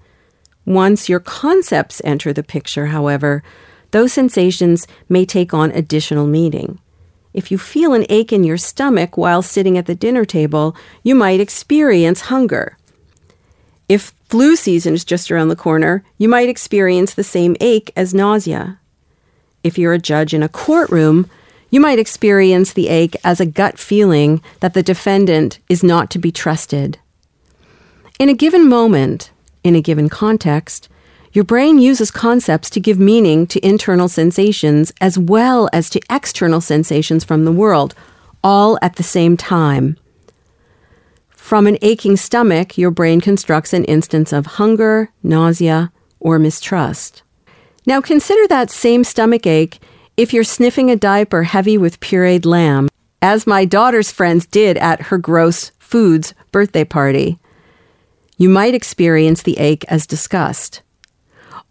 Once 0.65 1.09
your 1.09 1.21
concepts 1.21 2.01
enter 2.05 2.33
the 2.33 2.43
picture, 2.43 2.87
however, 2.87 3.43
those 3.91 4.13
sensations 4.13 4.87
may 5.09 5.25
take 5.25 5.53
on 5.55 5.71
additional 5.73 6.27
meaning. 6.27 6.79
If 7.35 7.51
you 7.51 7.59
feel 7.59 7.95
an 7.95 8.07
ache 8.09 8.33
in 8.33 8.45
your 8.45 8.57
stomach 8.57 9.17
while 9.17 9.43
sitting 9.43 9.77
at 9.77 9.87
the 9.87 9.95
dinner 9.95 10.25
table, 10.25 10.77
you 11.03 11.15
might 11.15 11.41
experience 11.41 12.23
hunger. 12.23 12.77
If 13.89 14.13
flu 14.29 14.57
season 14.57 14.95
is 14.95 15.05
just 15.05 15.31
around 15.31 15.49
the 15.49 15.57
corner, 15.57 16.05
you 16.19 16.29
might 16.29 16.49
experience 16.49 17.15
the 17.15 17.25
same 17.25 17.57
ache 17.61 17.91
as 17.97 18.15
nausea. 18.15 18.79
If 19.65 19.79
you're 19.79 19.95
a 19.95 19.99
judge 19.99 20.35
in 20.35 20.43
a 20.43 20.49
courtroom, 20.49 21.29
you 21.71 21.81
might 21.81 21.99
experience 21.99 22.73
the 22.73 22.89
ache 22.89 23.17
as 23.25 23.41
a 23.41 23.47
gut 23.47 23.79
feeling 23.79 24.43
that 24.61 24.75
the 24.75 24.83
defendant 24.83 25.59
is 25.69 25.83
not 25.83 26.11
to 26.11 26.19
be 26.19 26.33
trusted. 26.33 26.99
In 28.19 28.29
a 28.29 28.35
given 28.35 28.69
moment, 28.69 29.31
in 29.63 29.77
a 29.77 29.83
given 29.83 30.09
context, 30.09 30.89
your 31.33 31.45
brain 31.45 31.79
uses 31.79 32.11
concepts 32.11 32.71
to 32.71 32.81
give 32.81 32.99
meaning 32.99 33.47
to 33.49 33.65
internal 33.67 34.09
sensations 34.09 34.93
as 35.01 35.19
well 35.19 35.69
as 35.73 35.91
to 35.91 36.01
external 36.11 36.61
sensations 36.61 37.23
from 37.23 37.45
the 37.45 37.53
world, 37.53 37.95
all 38.43 38.79
at 38.81 38.97
the 38.97 39.03
same 39.03 39.37
time. 39.37 39.99
From 41.31 41.67
an 41.67 41.79
aching 41.83 42.17
stomach, 42.17 42.77
your 42.77 42.91
brain 42.91 43.21
constructs 43.21 43.73
an 43.73 43.85
instance 43.85 44.33
of 44.33 44.47
hunger, 44.47 45.11
nausea, 45.23 45.93
or 46.19 46.39
mistrust. 46.39 47.23
Now 47.87 48.01
consider 48.01 48.47
that 48.49 48.71
same 48.71 49.05
stomach 49.05 49.47
ache 49.47 49.81
if 50.19 50.35
you're 50.35 50.45
sniffing 50.45 50.91
a 50.91 50.97
diaper 50.97 51.45
heavy 51.45 51.79
with 51.79 52.01
pureed 52.01 52.45
lamb, 52.45 52.91
as 53.23 53.47
my 53.47 53.65
daughter's 53.65 54.13
friends 54.13 54.45
did 54.45 54.77
at 54.77 55.03
her 55.03 55.17
gross 55.17 55.71
foods 55.79 56.35
birthday 56.53 56.85
party 56.85 57.39
you 58.39 58.49
might 58.49 58.73
experience 58.73 59.43
the 59.43 59.59
ache 59.59 59.85
as 59.89 60.07
disgust. 60.07 60.81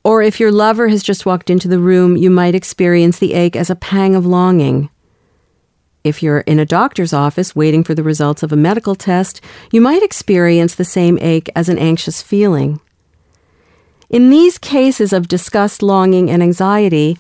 Or 0.04 0.22
if 0.22 0.38
your 0.38 0.52
lover 0.52 0.90
has 0.90 1.02
just 1.02 1.26
walked 1.26 1.50
into 1.50 1.70
the 1.70 1.80
room, 1.80 2.18
you 2.18 2.30
might 2.30 2.56
experience 2.56 3.18
the 3.18 3.34
ache 3.34 3.56
as 3.56 3.70
a 3.70 3.76
pang 3.76 4.16
of 4.16 4.26
longing. 4.26 4.90
If 6.04 6.22
you're 6.22 6.42
in 6.42 6.60
a 6.60 6.66
doctor's 6.66 7.14
office 7.14 7.56
waiting 7.56 7.86
for 7.86 7.96
the 7.96 8.04
results 8.04 8.44
of 8.44 8.52
a 8.52 8.58
medical 8.58 8.96
test, 8.96 9.42
you 9.72 9.80
might 9.80 10.04
experience 10.04 10.76
the 10.76 10.86
same 10.86 11.18
ache 11.22 11.50
as 11.56 11.70
an 11.70 11.80
anxious 11.80 12.22
feeling. 12.22 12.82
In 14.10 14.30
these 14.30 14.58
cases 14.58 15.14
of 15.14 15.30
disgust, 15.30 15.82
longing, 15.82 16.30
and 16.30 16.44
anxiety, 16.44 17.18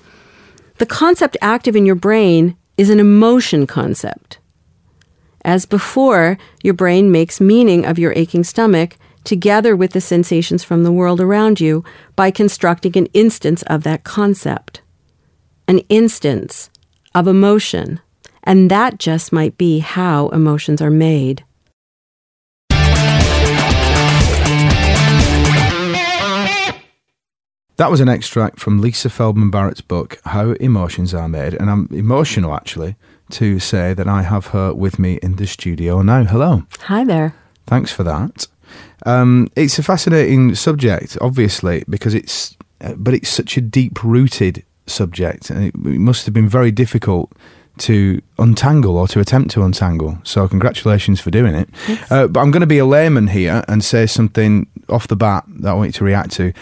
the 0.77 0.85
concept 0.85 1.37
active 1.41 1.75
in 1.75 1.85
your 1.85 1.95
brain 1.95 2.55
is 2.77 2.89
an 2.89 2.99
emotion 2.99 3.65
concept. 3.65 4.39
As 5.43 5.65
before, 5.65 6.37
your 6.61 6.73
brain 6.73 7.11
makes 7.11 7.41
meaning 7.41 7.85
of 7.85 7.97
your 7.97 8.13
aching 8.15 8.43
stomach 8.43 8.97
together 9.23 9.75
with 9.75 9.91
the 9.91 10.01
sensations 10.01 10.63
from 10.63 10.83
the 10.83 10.91
world 10.91 11.19
around 11.19 11.59
you 11.59 11.83
by 12.15 12.31
constructing 12.31 12.97
an 12.97 13.07
instance 13.07 13.61
of 13.63 13.83
that 13.83 14.03
concept, 14.03 14.81
an 15.67 15.79
instance 15.89 16.69
of 17.13 17.27
emotion. 17.27 17.99
And 18.43 18.71
that 18.71 18.99
just 18.99 19.33
might 19.33 19.57
be 19.57 19.79
how 19.79 20.29
emotions 20.29 20.81
are 20.81 20.91
made. 20.91 21.43
That 27.77 27.91
was 27.91 28.01
an 28.01 28.09
extract 28.09 28.59
from 28.59 28.81
Lisa 28.81 29.07
Feldman 29.07 29.51
Barrett's 29.51 29.81
book, 29.81 30.19
How 30.25 30.53
Emotions 30.53 31.13
Are 31.13 31.27
Made. 31.27 31.53
And 31.53 31.69
I'm 31.69 31.87
emotional 31.91 32.55
actually 32.55 32.95
to 33.29 33.59
say 33.59 33.93
that 33.93 34.07
I 34.07 34.23
have 34.23 34.47
her 34.47 34.73
with 34.73 34.97
me 34.97 35.19
in 35.21 35.35
the 35.35 35.45
studio 35.45 36.01
now. 36.01 36.23
Hello. 36.23 36.63
Hi 36.85 37.03
there. 37.03 37.35
Thanks 37.67 37.91
for 37.91 38.01
that. 38.01 38.47
Um, 39.05 39.49
it's 39.55 39.77
a 39.77 39.83
fascinating 39.83 40.55
subject, 40.55 41.19
obviously, 41.21 41.83
because 41.87 42.15
it's 42.15 42.57
uh, 42.81 42.93
but 42.97 43.13
it's 43.13 43.29
such 43.29 43.57
a 43.57 43.61
deep 43.61 44.03
rooted 44.03 44.63
subject, 44.87 45.51
and 45.51 45.65
it, 45.65 45.75
it 45.75 45.99
must 45.99 46.25
have 46.25 46.33
been 46.33 46.49
very 46.49 46.71
difficult 46.71 47.31
to 47.77 48.21
untangle 48.39 48.97
or 48.97 49.07
to 49.07 49.19
attempt 49.19 49.51
to 49.51 49.61
untangle. 49.61 50.17
So, 50.23 50.47
congratulations 50.47 51.19
for 51.19 51.29
doing 51.29 51.53
it. 51.53 51.69
Uh, 52.09 52.27
but 52.27 52.39
I'm 52.39 52.49
going 52.49 52.61
to 52.61 52.67
be 52.67 52.79
a 52.79 52.85
layman 52.85 53.27
here 53.27 53.63
and 53.67 53.83
say 53.83 54.07
something 54.07 54.67
off 54.89 55.07
the 55.07 55.15
bat 55.15 55.43
that 55.47 55.69
I 55.69 55.73
want 55.73 55.89
you 55.89 55.93
to 55.93 56.03
react 56.03 56.31
to. 56.33 56.53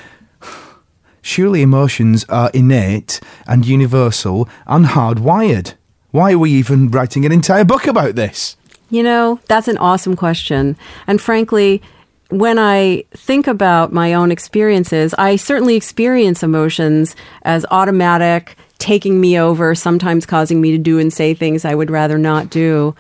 Surely 1.26 1.64
emotions 1.64 2.24
are 2.30 2.52
innate 2.54 3.20
and 3.48 3.66
universal 3.66 4.48
and 4.68 4.86
hardwired. 4.86 5.74
Why 6.12 6.34
are 6.34 6.38
we 6.38 6.52
even 6.52 6.92
writing 6.92 7.26
an 7.26 7.32
entire 7.32 7.64
book 7.66 7.88
about 7.88 8.14
this? 8.14 8.56
You 8.92 9.02
know, 9.02 9.40
that's 9.48 9.68
an 9.68 9.80
awesome 9.80 10.16
question. 10.16 10.78
And 11.08 11.20
frankly, 11.20 11.82
when 12.30 12.60
I 12.60 13.06
think 13.10 13.48
about 13.48 13.92
my 13.92 14.14
own 14.14 14.32
experiences, 14.32 15.16
I 15.16 15.36
certainly 15.36 15.76
experience 15.76 16.44
emotions 16.44 17.16
as 17.42 17.66
automatic, 17.72 18.56
taking 18.78 19.20
me 19.20 19.40
over, 19.40 19.74
sometimes 19.74 20.28
causing 20.28 20.62
me 20.62 20.74
to 20.74 20.78
do 20.78 21.00
and 21.00 21.12
say 21.12 21.34
things 21.34 21.66
I 21.66 21.74
would 21.74 21.90
rather 21.90 22.20
not 22.20 22.52
do. 22.52 22.96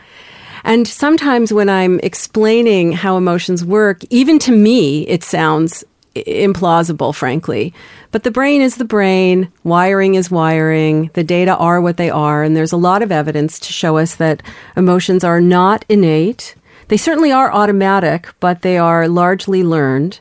And 0.64 0.88
sometimes 0.88 1.54
when 1.54 1.70
I'm 1.70 2.00
explaining 2.00 2.94
how 2.94 3.18
emotions 3.18 3.64
work, 3.64 4.02
even 4.10 4.40
to 4.40 4.52
me, 4.52 5.08
it 5.08 5.24
sounds 5.24 5.84
implausible, 6.16 7.14
frankly. 7.14 7.74
But 8.12 8.24
the 8.24 8.32
brain 8.32 8.62
is 8.62 8.76
the 8.76 8.86
brain, 8.86 9.52
wiring 9.64 10.16
is 10.16 10.32
wiring, 10.32 11.12
the 11.14 11.24
data 11.24 11.56
are 11.58 11.82
what 11.82 11.98
they 11.98 12.10
are, 12.10 12.44
and 12.44 12.56
there's 12.56 12.72
a 12.72 12.78
lot 12.78 13.02
of 13.02 13.12
evidence 13.12 13.60
to 13.60 13.74
show 13.74 13.98
us 13.98 14.16
that 14.16 14.42
emotions 14.76 15.24
are 15.24 15.42
not 15.42 15.86
innate 15.90 16.56
they 16.88 16.98
certainly 16.98 17.32
are 17.32 17.52
automatic, 17.52 18.30
but 18.40 18.62
they 18.62 18.78
are 18.78 19.08
largely 19.08 19.64
learned. 19.64 20.20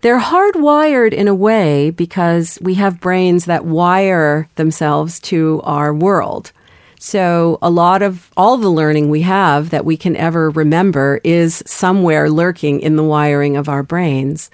They're 0.00 0.20
hardwired 0.20 1.12
in 1.12 1.28
a 1.28 1.34
way 1.34 1.90
because 1.90 2.58
we 2.60 2.74
have 2.74 3.00
brains 3.00 3.44
that 3.44 3.64
wire 3.64 4.48
themselves 4.56 5.20
to 5.20 5.60
our 5.62 5.94
world. 5.94 6.50
So 6.98 7.58
a 7.62 7.70
lot 7.70 8.02
of 8.02 8.32
all 8.36 8.56
the 8.56 8.68
learning 8.68 9.10
we 9.10 9.22
have 9.22 9.70
that 9.70 9.84
we 9.84 9.96
can 9.96 10.16
ever 10.16 10.50
remember 10.50 11.20
is 11.22 11.62
somewhere 11.66 12.28
lurking 12.30 12.80
in 12.80 12.96
the 12.96 13.04
wiring 13.04 13.56
of 13.56 13.68
our 13.68 13.84
brains. 13.84 14.50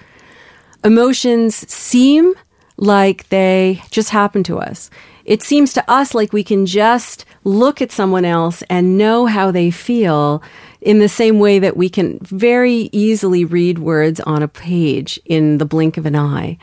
Emotions 0.85 1.55
seem 1.71 2.35
like 2.77 3.29
they 3.29 3.83
just 3.91 4.11
happen 4.11 4.43
to 4.45 4.59
us 4.59 4.91
it 5.29 5.43
seems 5.43 5.75
to 5.75 5.91
us 5.91 6.15
like 6.15 6.33
we 6.33 6.43
can 6.43 6.65
just 6.65 7.27
look 7.45 7.83
at 7.83 7.93
someone 7.93 8.25
else 8.25 8.63
and 8.71 8.97
know 8.97 9.27
how 9.27 9.51
they 9.51 9.71
feel 9.71 10.43
in 10.81 11.01
the 11.01 11.09
same 11.09 11.39
way 11.39 11.59
that 11.59 11.77
we 11.77 11.91
can 11.91 12.19
very 12.21 12.89
easily 12.93 13.45
read 13.45 13.79
words 13.79 14.21
on 14.21 14.43
a 14.43 14.49
page 14.49 15.21
in 15.27 15.59
the 15.59 15.67
blink 15.67 15.99
of 15.99 16.07
an 16.07 16.17
eye. 16.17 16.57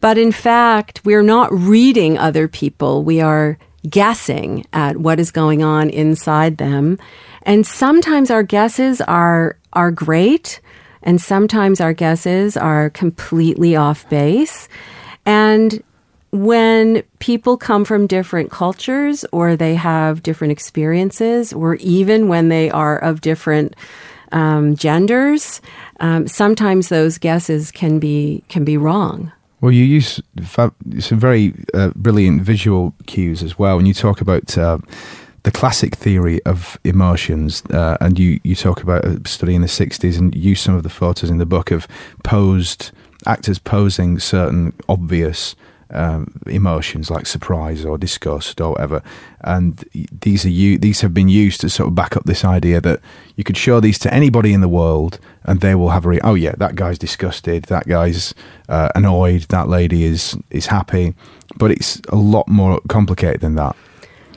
But 0.00 0.18
in 0.18 0.30
fact, 0.30 1.00
we're 1.04 1.22
not 1.22 1.52
reading 1.52 2.16
other 2.16 2.46
people. 2.46 3.02
We 3.02 3.20
are 3.20 3.58
guessing 3.90 4.64
at 4.72 4.98
what 4.98 5.18
is 5.18 5.32
going 5.32 5.64
on 5.64 5.90
inside 5.90 6.58
them. 6.58 7.00
And 7.42 7.66
sometimes 7.66 8.30
our 8.30 8.44
guesses 8.44 9.00
are, 9.00 9.58
are 9.72 9.90
great. 9.90 10.60
And 11.06 11.20
sometimes 11.20 11.80
our 11.80 11.94
guesses 11.94 12.56
are 12.56 12.90
completely 12.90 13.76
off 13.76 14.06
base. 14.10 14.68
And 15.24 15.82
when 16.32 17.02
people 17.20 17.56
come 17.56 17.84
from 17.84 18.06
different 18.06 18.50
cultures 18.50 19.24
or 19.32 19.56
they 19.56 19.76
have 19.76 20.22
different 20.22 20.52
experiences, 20.52 21.52
or 21.52 21.76
even 21.76 22.28
when 22.28 22.48
they 22.48 22.70
are 22.70 22.98
of 22.98 23.20
different 23.20 23.74
um, 24.32 24.74
genders, 24.74 25.62
um, 26.00 26.26
sometimes 26.26 26.88
those 26.88 27.18
guesses 27.18 27.70
can 27.70 27.98
be 27.98 28.42
can 28.48 28.64
be 28.64 28.76
wrong. 28.76 29.32
Well, 29.60 29.72
you 29.72 29.84
use 29.84 30.20
some 30.44 31.20
very 31.20 31.54
uh, 31.72 31.90
brilliant 31.96 32.42
visual 32.42 32.94
cues 33.06 33.42
as 33.42 33.58
well. 33.58 33.76
When 33.76 33.86
you 33.86 33.94
talk 33.94 34.20
about 34.20 34.58
uh, 34.58 34.78
the 35.46 35.52
classic 35.52 35.94
theory 35.94 36.44
of 36.44 36.76
emotions, 36.82 37.62
uh, 37.70 37.96
and 38.00 38.18
you, 38.18 38.40
you 38.42 38.56
talk 38.56 38.82
about 38.82 39.04
a 39.04 39.28
study 39.28 39.54
in 39.54 39.62
the 39.62 39.68
60s 39.68 40.18
and 40.18 40.34
use 40.34 40.60
some 40.60 40.74
of 40.74 40.82
the 40.82 40.88
photos 40.88 41.30
in 41.30 41.38
the 41.38 41.46
book 41.46 41.70
of 41.70 41.86
posed 42.24 42.90
actors 43.26 43.60
posing 43.60 44.18
certain 44.18 44.72
obvious 44.88 45.54
um, 45.90 46.40
emotions 46.46 47.12
like 47.12 47.26
surprise 47.26 47.84
or 47.84 47.96
disgust 47.96 48.60
or 48.60 48.72
whatever. 48.72 49.04
And 49.42 49.84
these 50.10 50.44
are 50.44 50.50
you. 50.50 50.78
These 50.78 51.02
have 51.02 51.14
been 51.14 51.28
used 51.28 51.60
to 51.60 51.70
sort 51.70 51.90
of 51.90 51.94
back 51.94 52.16
up 52.16 52.24
this 52.24 52.44
idea 52.44 52.80
that 52.80 52.98
you 53.36 53.44
could 53.44 53.56
show 53.56 53.78
these 53.78 54.00
to 54.00 54.12
anybody 54.12 54.52
in 54.52 54.62
the 54.62 54.68
world, 54.68 55.20
and 55.44 55.60
they 55.60 55.76
will 55.76 55.90
have 55.90 56.06
a 56.06 56.08
re- 56.08 56.20
oh 56.24 56.34
yeah, 56.34 56.56
that 56.58 56.74
guy's 56.74 56.98
disgusted, 56.98 57.66
that 57.66 57.86
guy's 57.86 58.34
uh, 58.68 58.88
annoyed, 58.96 59.42
that 59.42 59.68
lady 59.68 60.02
is 60.02 60.36
is 60.50 60.66
happy. 60.66 61.14
But 61.56 61.70
it's 61.70 62.00
a 62.08 62.16
lot 62.16 62.48
more 62.48 62.80
complicated 62.88 63.42
than 63.42 63.54
that. 63.54 63.76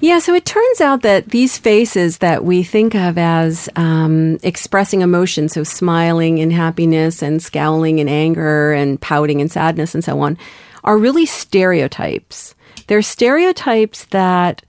Yeah, 0.01 0.20
so 0.20 0.34
it 0.34 0.46
turns 0.46 0.79
out 0.79 1.01
that 1.01 1.29
these 1.29 1.58
faces 1.58 2.20
that 2.20 2.46
we 2.46 2.63
think 2.63 2.96
of 2.96 3.18
as 3.18 3.68
um, 3.75 4.38
expressing 4.44 5.01
emotion, 5.01 5.50
so 5.50 5.63
smiling 5.63 6.38
in 6.38 6.51
happiness 6.51 7.22
and 7.22 7.44
scowling 7.44 8.00
in 8.00 8.08
anger 8.08 8.72
and 8.72 9.00
pouting 9.01 9.41
in 9.41 9.50
sadness 9.50 9.94
and 9.94 10.03
so 10.03 10.20
on, 10.22 10.38
are 10.86 10.98
really 10.98 11.25
stereotypes. 11.25 12.56
They're 12.88 13.01
stereotypes 13.01 14.06
that 14.06 14.63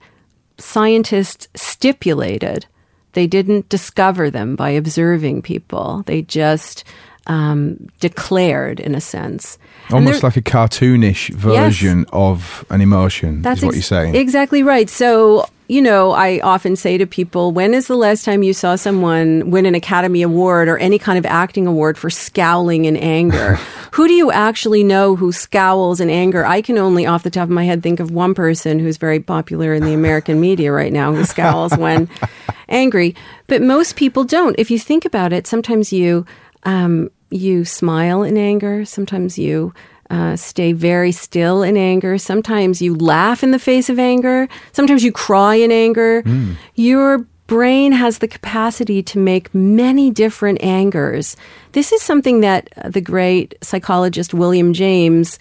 scientists 0.57 1.47
stipulated. 1.55 2.65
They 3.13 3.25
didn't 3.25 3.69
discover 3.69 4.29
them 4.29 4.57
by 4.57 4.71
observing 4.71 5.43
people. 5.43 6.03
They 6.07 6.23
just 6.23 6.83
um, 7.27 7.87
declared, 7.99 8.79
in 8.79 8.95
a 8.95 9.01
sense. 9.01 9.57
Almost 9.91 10.23
like 10.23 10.37
a 10.37 10.41
cartoonish 10.41 11.29
version 11.33 11.99
yes, 11.99 12.07
of 12.11 12.65
an 12.69 12.81
emotion, 12.81 13.41
that's 13.41 13.59
is 13.59 13.65
what 13.65 13.69
ex- 13.69 13.77
you're 13.77 13.99
saying. 13.99 14.15
Exactly 14.15 14.63
right. 14.63 14.89
So 14.89 15.45
you 15.71 15.81
know, 15.81 16.11
I 16.11 16.41
often 16.41 16.75
say 16.75 16.97
to 16.97 17.07
people, 17.07 17.53
when 17.53 17.73
is 17.73 17.87
the 17.87 17.95
last 17.95 18.25
time 18.25 18.43
you 18.43 18.51
saw 18.51 18.75
someone 18.75 19.51
win 19.51 19.65
an 19.65 19.73
Academy 19.73 20.21
Award 20.21 20.67
or 20.67 20.77
any 20.77 20.99
kind 20.99 21.17
of 21.17 21.25
acting 21.25 21.65
award 21.65 21.97
for 21.97 22.09
scowling 22.09 22.83
in 22.83 22.97
anger? 22.97 23.55
who 23.91 24.05
do 24.05 24.13
you 24.13 24.33
actually 24.33 24.83
know 24.83 25.15
who 25.15 25.31
scowls 25.31 26.01
in 26.01 26.09
anger? 26.09 26.45
I 26.45 26.61
can 26.61 26.77
only, 26.77 27.05
off 27.05 27.23
the 27.23 27.29
top 27.29 27.43
of 27.43 27.51
my 27.51 27.63
head, 27.63 27.81
think 27.81 28.01
of 28.01 28.11
one 28.11 28.33
person 28.33 28.79
who's 28.79 28.97
very 28.97 29.21
popular 29.21 29.73
in 29.73 29.85
the 29.85 29.93
American 29.93 30.41
media 30.41 30.73
right 30.73 30.91
now 30.91 31.13
who 31.13 31.23
scowls 31.23 31.77
when 31.77 32.09
angry. 32.67 33.15
But 33.47 33.61
most 33.61 33.95
people 33.95 34.25
don't. 34.25 34.59
If 34.59 34.71
you 34.71 34.77
think 34.77 35.05
about 35.05 35.31
it, 35.31 35.47
sometimes 35.47 35.93
you, 35.93 36.25
um, 36.63 37.09
you 37.29 37.65
smile 37.65 38.23
in 38.23 38.37
anger. 38.37 38.85
Sometimes 38.85 39.37
you 39.37 39.73
uh, 40.09 40.35
stay 40.35 40.73
very 40.73 41.11
still 41.11 41.63
in 41.63 41.77
anger. 41.77 42.17
Sometimes 42.17 42.81
you 42.81 42.95
laugh 42.95 43.43
in 43.43 43.51
the 43.51 43.59
face 43.59 43.89
of 43.89 43.97
anger. 43.97 44.47
Sometimes 44.73 45.03
you 45.03 45.11
cry 45.11 45.55
in 45.55 45.71
anger. 45.71 46.21
Mm. 46.23 46.57
Your 46.75 47.25
brain 47.47 47.91
has 47.91 48.19
the 48.19 48.27
capacity 48.27 49.01
to 49.03 49.17
make 49.17 49.53
many 49.55 50.09
different 50.11 50.61
angers. 50.63 51.35
This 51.71 51.91
is 51.91 52.01
something 52.01 52.41
that 52.41 52.69
the 52.85 53.01
great 53.01 53.55
psychologist 53.61 54.33
William 54.33 54.73
James, 54.73 55.39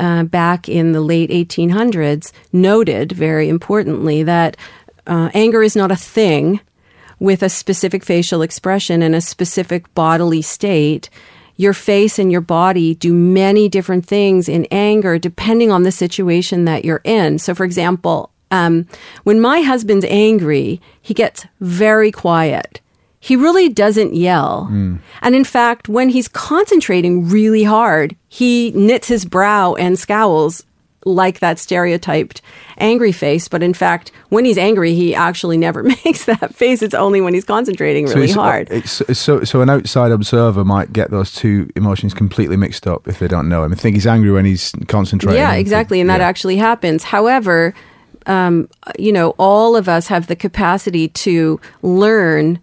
uh, 0.00 0.24
back 0.24 0.68
in 0.68 0.92
the 0.92 1.00
late 1.00 1.30
1800s, 1.30 2.32
noted 2.52 3.12
very 3.12 3.48
importantly 3.48 4.22
that 4.22 4.56
uh, 5.06 5.30
anger 5.34 5.62
is 5.62 5.74
not 5.74 5.90
a 5.90 5.96
thing 5.96 6.60
with 7.22 7.42
a 7.42 7.48
specific 7.48 8.04
facial 8.04 8.42
expression 8.42 9.00
and 9.00 9.14
a 9.14 9.20
specific 9.20 9.92
bodily 9.94 10.42
state 10.42 11.08
your 11.56 11.72
face 11.72 12.18
and 12.18 12.32
your 12.32 12.40
body 12.40 12.94
do 12.94 13.12
many 13.12 13.68
different 13.68 14.04
things 14.04 14.48
in 14.48 14.66
anger 14.70 15.18
depending 15.18 15.70
on 15.70 15.84
the 15.84 15.92
situation 15.92 16.64
that 16.64 16.84
you're 16.84 17.02
in. 17.04 17.38
So, 17.38 17.54
for 17.54 17.64
example, 17.64 18.30
um, 18.50 18.88
when 19.22 19.40
my 19.40 19.60
husband's 19.60 20.04
angry, 20.08 20.80
he 21.00 21.14
gets 21.14 21.46
very 21.60 22.10
quiet. 22.10 22.80
He 23.20 23.36
really 23.36 23.68
doesn't 23.68 24.14
yell. 24.14 24.68
Mm. 24.72 24.98
And 25.20 25.34
in 25.34 25.44
fact, 25.44 25.88
when 25.88 26.08
he's 26.08 26.26
concentrating 26.26 27.28
really 27.28 27.62
hard, 27.62 28.16
he 28.28 28.72
knits 28.72 29.06
his 29.06 29.24
brow 29.24 29.74
and 29.74 29.96
scowls 29.96 30.64
like 31.04 31.40
that 31.40 31.58
stereotyped 31.58 32.42
angry 32.78 33.12
face, 33.12 33.48
but 33.48 33.62
in 33.62 33.74
fact, 33.74 34.12
when 34.28 34.44
he's 34.44 34.58
angry, 34.58 34.94
he 34.94 35.14
actually 35.14 35.58
never 35.58 35.82
makes 36.04 36.24
that 36.26 36.54
face. 36.54 36.82
It's 36.82 36.94
only 36.94 37.20
when 37.20 37.34
he's 37.34 37.44
concentrating 37.44 38.06
really 38.06 38.28
so 38.28 38.40
hard. 38.40 38.86
So, 38.86 39.44
so 39.44 39.60
an 39.60 39.70
outside 39.70 40.12
observer 40.12 40.64
might 40.64 40.92
get 40.92 41.10
those 41.10 41.34
two 41.34 41.70
emotions 41.76 42.14
completely 42.14 42.56
mixed 42.56 42.86
up 42.86 43.08
if 43.08 43.18
they 43.18 43.28
don't 43.28 43.48
know 43.48 43.64
him. 43.64 43.72
I 43.72 43.76
think 43.76 43.94
he's 43.94 44.06
angry 44.06 44.30
when 44.30 44.44
he's 44.44 44.72
concentrating. 44.88 45.40
Yeah, 45.40 45.54
exactly, 45.54 46.00
and 46.00 46.10
that 46.10 46.20
yeah. 46.20 46.26
actually 46.26 46.56
happens. 46.56 47.04
However, 47.04 47.74
um, 48.26 48.68
you 48.98 49.12
know, 49.12 49.30
all 49.38 49.76
of 49.76 49.88
us 49.88 50.06
have 50.08 50.26
the 50.26 50.36
capacity 50.36 51.08
to 51.08 51.60
learn 51.82 52.60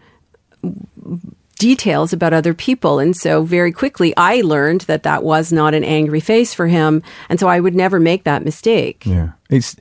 details 1.59 2.11
about 2.11 2.33
other 2.33 2.55
people. 2.55 2.97
And 2.97 3.15
so 3.15 3.43
very 3.43 3.71
quickly, 3.71 4.11
I 4.17 4.41
learned 4.41 4.81
that 4.81 5.03
that 5.03 5.23
was 5.23 5.51
not 5.51 5.75
an 5.75 5.83
angry 5.83 6.21
face 6.21 6.55
for 6.55 6.65
him. 6.65 7.03
And 7.29 7.39
so 7.39 7.47
I 7.47 7.59
would 7.59 7.75
never 7.75 7.99
make 7.99 8.23
that 8.23 8.43
mistake. 8.43 9.05
Yeah. 9.05 9.33
It's, 9.51 9.75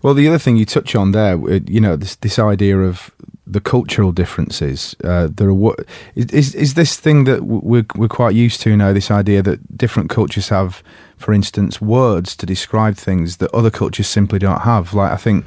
well, 0.00 0.14
the 0.14 0.26
other 0.26 0.38
thing 0.38 0.56
you 0.56 0.64
touch 0.64 0.94
on 0.94 1.12
there, 1.12 1.34
uh, 1.34 1.60
you 1.66 1.80
know, 1.80 1.96
this, 1.96 2.16
this 2.16 2.38
idea 2.38 2.78
of 2.78 3.10
the 3.46 3.60
cultural 3.60 4.12
differences. 4.12 4.96
Uh, 5.04 5.28
there 5.30 5.48
are 5.48 5.54
what 5.54 5.80
is 6.14 6.54
is 6.54 6.74
this 6.74 6.96
thing 6.96 7.24
that 7.24 7.44
we're 7.44 7.84
we're 7.94 8.08
quite 8.08 8.34
used 8.34 8.62
to 8.62 8.74
now. 8.74 8.92
This 8.92 9.10
idea 9.10 9.42
that 9.42 9.76
different 9.76 10.08
cultures 10.08 10.48
have, 10.48 10.82
for 11.16 11.34
instance, 11.34 11.78
words 11.78 12.36
to 12.36 12.46
describe 12.46 12.96
things 12.96 13.36
that 13.36 13.54
other 13.54 13.70
cultures 13.70 14.08
simply 14.08 14.38
don't 14.38 14.62
have. 14.62 14.94
Like 14.94 15.12
I 15.12 15.16
think 15.16 15.44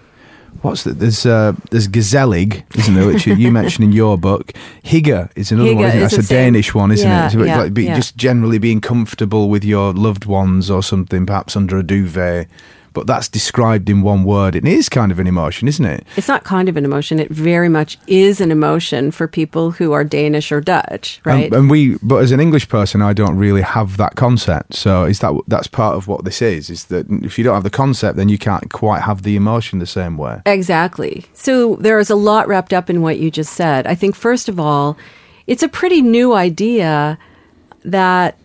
what's 0.61 0.83
that? 0.83 0.99
There's 0.99 1.25
uh, 1.25 1.53
there's 1.71 1.87
gezellig, 1.87 2.63
isn't 2.77 2.93
there? 2.93 3.07
Which 3.07 3.27
you 3.27 3.51
mentioned 3.51 3.85
in 3.85 3.91
your 3.91 4.17
book. 4.17 4.53
Hygge 4.83 5.29
is 5.35 5.51
another 5.51 5.75
one. 5.75 5.85
Isn't 5.85 5.97
it? 5.97 6.01
That's 6.01 6.17
a 6.17 6.27
Danish 6.27 6.73
one, 6.73 6.91
isn't 6.91 7.07
yeah, 7.07 7.27
it? 7.27 7.31
So 7.31 7.43
yeah, 7.43 7.57
like 7.57 7.73
be, 7.73 7.85
yeah. 7.85 7.95
Just 7.95 8.17
generally 8.17 8.57
being 8.57 8.81
comfortable 8.81 9.49
with 9.49 9.63
your 9.63 9.93
loved 9.93 10.25
ones 10.25 10.69
or 10.69 10.83
something, 10.83 11.25
perhaps 11.25 11.55
under 11.55 11.77
a 11.77 11.83
duvet 11.83 12.47
but 12.97 13.05
that's 13.05 13.27
described 13.27 13.91
in 13.91 14.01
one 14.01 14.23
word. 14.23 14.55
It 14.55 14.65
is 14.65 14.89
kind 14.89 15.11
of 15.11 15.19
an 15.19 15.27
emotion, 15.27 15.67
isn't 15.67 15.85
it? 15.85 16.03
It's 16.15 16.27
not 16.27 16.43
kind 16.43 16.67
of 16.67 16.77
an 16.77 16.83
emotion. 16.83 17.19
It 17.19 17.29
very 17.29 17.69
much 17.69 17.99
is 18.07 18.41
an 18.41 18.49
emotion 18.49 19.11
for 19.11 19.27
people 19.27 19.69
who 19.69 19.91
are 19.93 20.03
Danish 20.03 20.51
or 20.51 20.61
Dutch, 20.61 21.21
right? 21.23 21.45
And, 21.45 21.53
and 21.53 21.69
we, 21.69 21.97
but 22.01 22.23
as 22.23 22.31
an 22.31 22.39
English 22.39 22.69
person, 22.69 23.03
I 23.03 23.13
don't 23.13 23.37
really 23.37 23.61
have 23.61 23.97
that 23.97 24.15
concept. 24.15 24.73
So 24.73 25.03
is 25.03 25.19
that 25.19 25.39
that's 25.45 25.67
part 25.67 25.95
of 25.95 26.07
what 26.07 26.25
this 26.25 26.41
is? 26.41 26.71
Is 26.71 26.85
that 26.85 27.05
if 27.23 27.37
you 27.37 27.43
don't 27.43 27.53
have 27.53 27.61
the 27.61 27.69
concept, 27.69 28.17
then 28.17 28.29
you 28.29 28.39
can't 28.39 28.73
quite 28.73 29.03
have 29.03 29.21
the 29.21 29.35
emotion 29.35 29.77
the 29.77 29.85
same 29.85 30.17
way. 30.17 30.41
Exactly. 30.47 31.25
So 31.33 31.75
there 31.75 31.99
is 31.99 32.09
a 32.09 32.15
lot 32.15 32.47
wrapped 32.47 32.73
up 32.73 32.89
in 32.89 33.03
what 33.03 33.19
you 33.19 33.29
just 33.29 33.53
said. 33.53 33.85
I 33.85 33.93
think 33.93 34.15
first 34.15 34.49
of 34.49 34.59
all, 34.59 34.97
it's 35.45 35.61
a 35.61 35.69
pretty 35.69 36.01
new 36.01 36.33
idea 36.33 37.19
that 37.85 38.39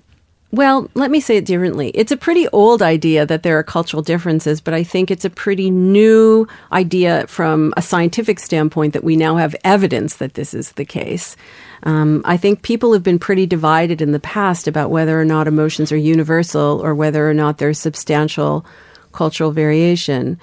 well, 0.52 0.90
let 0.94 1.10
me 1.10 1.18
say 1.18 1.38
it 1.38 1.46
differently. 1.46 1.88
It's 1.94 2.12
a 2.12 2.16
pretty 2.16 2.46
old 2.48 2.82
idea 2.82 3.24
that 3.24 3.42
there 3.42 3.58
are 3.58 3.62
cultural 3.62 4.02
differences, 4.02 4.60
but 4.60 4.74
I 4.74 4.84
think 4.84 5.10
it's 5.10 5.24
a 5.24 5.30
pretty 5.30 5.70
new 5.70 6.46
idea 6.70 7.26
from 7.26 7.72
a 7.78 7.82
scientific 7.82 8.38
standpoint 8.38 8.92
that 8.92 9.02
we 9.02 9.16
now 9.16 9.36
have 9.36 9.56
evidence 9.64 10.16
that 10.16 10.34
this 10.34 10.52
is 10.52 10.72
the 10.72 10.84
case. 10.84 11.36
Um, 11.84 12.20
I 12.26 12.36
think 12.36 12.60
people 12.60 12.92
have 12.92 13.02
been 13.02 13.18
pretty 13.18 13.46
divided 13.46 14.02
in 14.02 14.12
the 14.12 14.20
past 14.20 14.68
about 14.68 14.90
whether 14.90 15.18
or 15.18 15.24
not 15.24 15.48
emotions 15.48 15.90
are 15.90 15.96
universal 15.96 16.82
or 16.84 16.94
whether 16.94 17.28
or 17.28 17.34
not 17.34 17.56
there's 17.56 17.78
substantial 17.78 18.66
cultural 19.12 19.52
variation. 19.52 20.38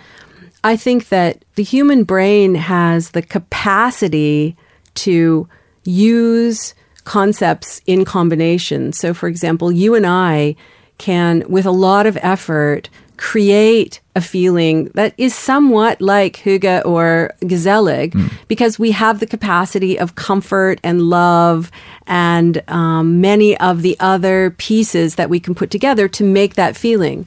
I 0.64 0.76
think 0.76 1.10
that 1.10 1.46
the 1.54 1.64
human 1.64 2.04
brain 2.04 2.56
has 2.56 3.12
the 3.12 3.22
capacity 3.22 4.58
to 4.96 5.48
use 5.84 6.74
concepts 7.10 7.82
in 7.88 8.06
combination. 8.06 8.94
So, 8.94 9.16
for 9.16 9.28
example, 9.28 9.72
you 9.72 9.96
and 9.96 10.06
I 10.06 10.56
can, 11.00 11.44
with 11.50 11.66
a 11.66 11.72
lot 11.72 12.06
of 12.06 12.16
effort, 12.22 12.88
create 13.18 14.00
a 14.16 14.22
feeling 14.22 14.86
that 14.94 15.16
is 15.18 15.34
somewhat 15.34 16.00
like 16.02 16.38
hygge 16.38 16.86
or 16.86 17.34
gezellig 17.42 18.14
because 18.48 18.78
we 18.78 18.92
have 18.92 19.20
the 19.20 19.26
capacity 19.26 19.98
of 19.98 20.14
comfort 20.14 20.80
and 20.84 21.02
love 21.02 21.72
and 22.06 22.62
um, 22.68 23.20
many 23.20 23.58
of 23.58 23.82
the 23.82 23.98
other 24.00 24.52
pieces 24.52 25.16
that 25.16 25.32
we 25.32 25.40
can 25.40 25.56
put 25.56 25.72
together 25.72 26.08
to 26.08 26.24
make 26.24 26.54
that 26.54 26.78
feeling. 26.78 27.26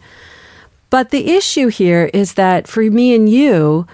But 0.90 1.10
the 1.10 1.34
issue 1.34 1.68
here 1.68 2.08
is 2.14 2.34
that 2.34 2.68
for 2.68 2.82
me 2.82 3.16
and 3.16 3.28
you, 3.28 3.86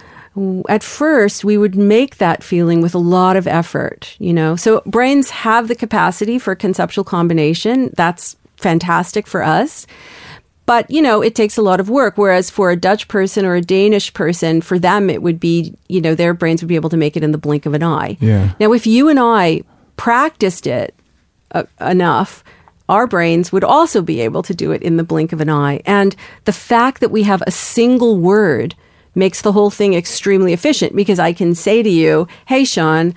at 0.69 0.83
first 0.83 1.45
we 1.45 1.57
would 1.57 1.75
make 1.75 2.19
that 2.19 2.43
feeling 2.43 2.81
with 2.83 2.95
a 2.95 2.99
lot 2.99 3.37
of 3.37 3.47
effort, 3.47 4.17
you 4.19 4.33
know. 4.33 4.57
So 4.57 4.83
brains 4.87 5.31
have 5.31 5.69
the 5.69 5.75
capacity 5.75 6.39
for 6.39 6.55
conceptual 6.55 7.05
combination. 7.05 7.91
That's 7.97 8.37
fantastic 8.57 9.27
for 9.27 9.43
us. 9.43 9.87
But, 10.67 10.91
you 10.91 11.01
know, 11.01 11.23
it 11.23 11.35
takes 11.35 11.57
a 11.57 11.63
lot 11.63 11.81
of 11.81 11.89
work. 11.89 12.19
Whereas 12.19 12.51
for 12.51 12.71
a 12.71 12.77
Dutch 12.77 13.09
person 13.09 13.47
or 13.47 13.55
a 13.55 13.63
Danish 13.63 14.13
person, 14.13 14.61
for 14.61 14.79
them, 14.79 15.09
it 15.09 15.23
would 15.23 15.41
be, 15.41 15.75
you 15.89 16.03
know, 16.03 16.15
their 16.15 16.35
brains 16.35 16.61
would 16.61 16.69
be 16.69 16.77
able 16.77 16.91
to 16.91 16.97
make 16.99 17.17
it 17.17 17.25
in 17.25 17.33
the 17.33 17.39
blink 17.39 17.65
of 17.65 17.73
an 17.73 17.83
eye. 17.83 18.19
Yeah. 18.21 18.53
Now, 18.61 18.75
if 18.75 18.87
you 18.87 19.09
and 19.09 19.19
I 19.19 19.63
practiced 19.97 20.67
it 20.67 20.95
uh, 21.53 21.65
enough, 21.81 22.45
our 22.87 23.07
brains 23.07 23.51
would 23.51 23.65
also 23.65 24.03
be 24.03 24.21
able 24.21 24.43
to 24.43 24.55
do 24.55 24.73
it 24.73 24.83
in 24.83 24.99
the 24.99 25.05
blink 25.05 25.33
of 25.33 25.41
an 25.41 25.49
eye. 25.49 25.81
And 25.87 26.15
the 26.45 26.53
fact 26.53 27.01
that 27.01 27.11
we 27.11 27.23
have 27.23 27.43
a 27.47 27.51
single 27.51 28.19
word 28.19 28.75
makes 29.19 29.43
the 29.43 29.53
whole 29.53 29.71
thing 29.71 29.95
extremely 29.95 30.53
efficient 30.53 30.95
because 30.97 31.19
I 31.19 31.33
can 31.33 31.55
say 31.55 31.83
to 31.83 31.91
you, 31.91 32.29
hey, 32.47 32.65
Sean, 32.65 33.15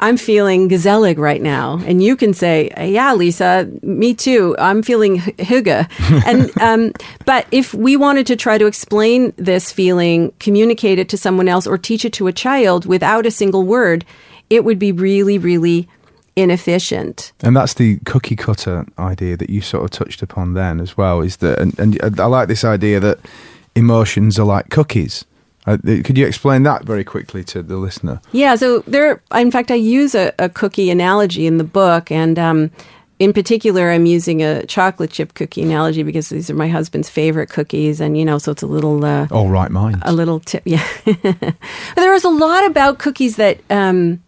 I'm 0.00 0.16
feeling 0.16 0.68
gezellig 0.68 1.18
right 1.18 1.40
now. 1.40 1.80
And 1.86 2.02
you 2.02 2.16
can 2.16 2.34
say, 2.34 2.70
yeah, 2.78 3.14
Lisa, 3.14 3.70
me 3.82 4.14
too. 4.14 4.56
I'm 4.58 4.82
feeling 4.82 5.16
h- 5.16 5.36
hygge. 5.36 5.88
and, 6.26 6.60
um, 6.60 6.92
but 7.24 7.46
if 7.50 7.72
we 7.72 7.96
wanted 7.96 8.26
to 8.26 8.36
try 8.36 8.58
to 8.58 8.66
explain 8.66 9.32
this 9.36 9.72
feeling, 9.72 10.32
communicate 10.38 10.98
it 10.98 11.08
to 11.10 11.18
someone 11.18 11.48
else 11.48 11.66
or 11.66 11.78
teach 11.78 12.04
it 12.04 12.12
to 12.14 12.26
a 12.26 12.32
child 12.32 12.84
without 12.84 13.24
a 13.24 13.30
single 13.30 13.62
word, 13.62 14.04
it 14.50 14.64
would 14.64 14.78
be 14.78 14.92
really, 14.92 15.38
really 15.38 15.88
inefficient. 16.34 17.32
And 17.40 17.56
that's 17.56 17.74
the 17.74 17.98
cookie 18.04 18.36
cutter 18.36 18.84
idea 18.98 19.38
that 19.38 19.48
you 19.48 19.62
sort 19.62 19.84
of 19.84 19.90
touched 19.90 20.20
upon 20.20 20.52
then 20.52 20.80
as 20.80 20.96
well. 20.96 21.22
Is 21.22 21.38
that, 21.38 21.58
and, 21.58 21.78
and 21.78 22.20
I 22.20 22.26
like 22.26 22.48
this 22.48 22.64
idea 22.64 23.00
that 23.00 23.18
emotions 23.76 24.38
are 24.38 24.46
like 24.46 24.70
cookies. 24.70 25.24
Uh, 25.66 25.76
could 25.84 26.16
you 26.16 26.26
explain 26.26 26.62
that 26.62 26.84
very 26.84 27.04
quickly 27.04 27.42
to 27.44 27.60
the 27.62 27.76
listener? 27.76 28.20
Yeah, 28.32 28.54
so 28.54 28.80
there, 28.86 29.20
in 29.34 29.50
fact, 29.50 29.70
I 29.70 29.74
use 29.74 30.14
a, 30.14 30.32
a 30.38 30.48
cookie 30.48 30.90
analogy 30.90 31.46
in 31.46 31.58
the 31.58 31.64
book, 31.64 32.10
and 32.12 32.38
um, 32.38 32.70
in 33.18 33.32
particular, 33.32 33.90
I'm 33.90 34.06
using 34.06 34.42
a 34.44 34.64
chocolate 34.66 35.10
chip 35.10 35.34
cookie 35.34 35.62
analogy 35.62 36.04
because 36.04 36.28
these 36.28 36.48
are 36.50 36.54
my 36.54 36.68
husband's 36.68 37.10
favorite 37.10 37.50
cookies, 37.50 38.00
and 38.00 38.16
you 38.16 38.24
know, 38.24 38.38
so 38.38 38.52
it's 38.52 38.62
a 38.62 38.66
little, 38.68 39.04
uh, 39.04 39.26
All 39.32 39.48
right, 39.48 39.70
minds. 39.70 39.98
a 40.02 40.12
little 40.12 40.38
tip. 40.38 40.62
Yeah, 40.64 40.86
but 41.04 41.56
there 41.96 42.14
is 42.14 42.24
a 42.24 42.30
lot 42.30 42.64
about 42.66 42.98
cookies 42.98 43.36
that. 43.36 43.58
Um, 43.68 44.22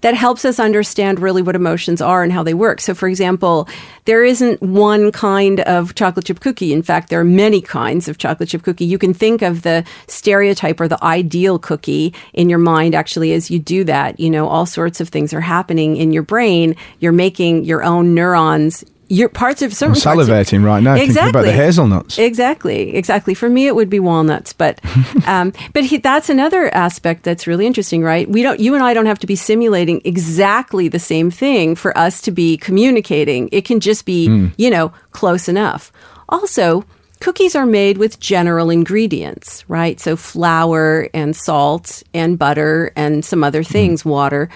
that 0.00 0.14
helps 0.14 0.44
us 0.44 0.58
understand 0.58 1.20
really 1.20 1.42
what 1.42 1.56
emotions 1.56 2.00
are 2.00 2.22
and 2.22 2.32
how 2.32 2.42
they 2.42 2.54
work. 2.54 2.80
So, 2.80 2.94
for 2.94 3.08
example, 3.08 3.68
there 4.04 4.24
isn't 4.24 4.60
one 4.62 5.12
kind 5.12 5.60
of 5.60 5.94
chocolate 5.94 6.26
chip 6.26 6.40
cookie. 6.40 6.72
In 6.72 6.82
fact, 6.82 7.10
there 7.10 7.20
are 7.20 7.24
many 7.24 7.60
kinds 7.60 8.08
of 8.08 8.18
chocolate 8.18 8.48
chip 8.48 8.62
cookie. 8.62 8.84
You 8.84 8.98
can 8.98 9.14
think 9.14 9.42
of 9.42 9.62
the 9.62 9.84
stereotype 10.06 10.80
or 10.80 10.88
the 10.88 11.02
ideal 11.04 11.58
cookie 11.58 12.14
in 12.32 12.48
your 12.48 12.58
mind 12.58 12.94
actually 12.94 13.32
as 13.32 13.50
you 13.50 13.58
do 13.58 13.84
that. 13.84 14.18
You 14.18 14.30
know, 14.30 14.48
all 14.48 14.66
sorts 14.66 15.00
of 15.00 15.08
things 15.08 15.32
are 15.32 15.40
happening 15.40 15.96
in 15.96 16.12
your 16.12 16.22
brain. 16.22 16.76
You're 16.98 17.12
making 17.12 17.64
your 17.64 17.82
own 17.82 18.14
neurons. 18.14 18.84
Your 19.12 19.28
parts 19.28 19.60
of 19.60 19.74
certain 19.74 19.96
I'm 19.96 20.00
parts 20.00 20.28
of- 20.28 20.28
salivating 20.28 20.64
right 20.64 20.80
now 20.82 20.94
thinking 20.94 21.18
about 21.28 21.44
the 21.44 21.52
hazelnuts. 21.52 22.16
Exactly, 22.16 22.94
exactly. 22.94 23.34
For 23.34 23.50
me, 23.50 23.66
it 23.66 23.74
would 23.74 23.90
be 23.90 23.98
walnuts, 23.98 24.52
but 24.52 24.80
um, 25.26 25.52
but 25.74 25.84
he, 25.84 25.98
that's 25.98 26.30
another 26.30 26.72
aspect 26.72 27.24
that's 27.24 27.46
really 27.48 27.66
interesting, 27.66 28.04
right? 28.04 28.28
We 28.30 28.42
don't, 28.44 28.60
you 28.60 28.74
and 28.74 28.84
I 28.84 28.94
don't 28.94 29.06
have 29.06 29.18
to 29.18 29.26
be 29.26 29.34
simulating 29.36 30.00
exactly 30.04 30.86
the 30.86 31.00
same 31.00 31.30
thing 31.30 31.74
for 31.74 31.96
us 31.98 32.20
to 32.22 32.30
be 32.30 32.56
communicating. 32.56 33.48
It 33.50 33.64
can 33.64 33.80
just 33.80 34.04
be, 34.06 34.28
Hmm. 34.28 34.46
you 34.56 34.70
know, 34.70 34.92
close 35.10 35.48
enough. 35.48 35.92
Also. 36.28 36.84
Cookies 37.22 37.54
are 37.54 37.66
made 37.66 37.98
with 37.98 38.18
general 38.18 38.70
ingredients, 38.70 39.62
right? 39.68 40.00
So 40.00 40.16
flour 40.16 41.10
and 41.12 41.36
salt 41.36 42.02
and 42.14 42.38
butter 42.38 42.92
and 42.96 43.22
some 43.22 43.44
other 43.44 43.62
things, 43.62 44.06
water. 44.06 44.48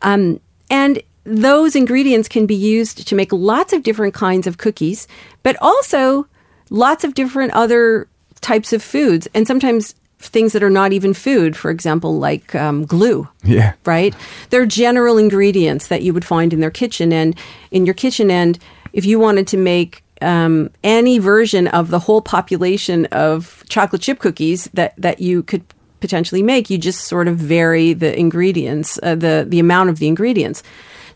Um, 0.00 0.40
and 0.70 1.02
those 1.26 1.76
ingredients 1.76 2.28
can 2.28 2.46
be 2.46 2.54
used 2.54 3.06
to 3.08 3.14
make 3.14 3.32
lots 3.32 3.72
of 3.72 3.82
different 3.82 4.14
kinds 4.14 4.46
of 4.46 4.58
cookies, 4.58 5.08
but 5.42 5.56
also 5.60 6.26
lots 6.70 7.04
of 7.04 7.14
different 7.14 7.52
other 7.52 8.08
types 8.40 8.72
of 8.72 8.82
foods, 8.82 9.28
and 9.34 9.46
sometimes 9.46 9.94
things 10.18 10.52
that 10.52 10.62
are 10.62 10.70
not 10.70 10.92
even 10.92 11.12
food, 11.12 11.56
for 11.56 11.70
example, 11.70 12.18
like 12.18 12.54
um, 12.54 12.86
glue. 12.86 13.28
Yeah. 13.44 13.74
Right? 13.84 14.14
They're 14.50 14.66
general 14.66 15.18
ingredients 15.18 15.88
that 15.88 16.02
you 16.02 16.14
would 16.14 16.24
find 16.24 16.52
in 16.52 16.60
their 16.60 16.70
kitchen. 16.70 17.12
And 17.12 17.36
in 17.70 17.84
your 17.84 17.94
kitchen, 17.94 18.30
and 18.30 18.58
if 18.92 19.04
you 19.04 19.18
wanted 19.20 19.46
to 19.48 19.56
make 19.56 20.02
um, 20.22 20.70
any 20.82 21.18
version 21.18 21.68
of 21.68 21.90
the 21.90 21.98
whole 21.98 22.22
population 22.22 23.06
of 23.06 23.62
chocolate 23.68 24.02
chip 24.02 24.18
cookies 24.18 24.70
that, 24.72 24.94
that 24.96 25.20
you 25.20 25.42
could 25.42 25.62
potentially 26.00 26.42
make, 26.42 26.70
you 26.70 26.78
just 26.78 27.04
sort 27.04 27.28
of 27.28 27.36
vary 27.36 27.92
the 27.92 28.18
ingredients, 28.18 28.98
uh, 29.02 29.14
the, 29.14 29.44
the 29.46 29.58
amount 29.58 29.90
of 29.90 29.98
the 29.98 30.08
ingredients. 30.08 30.62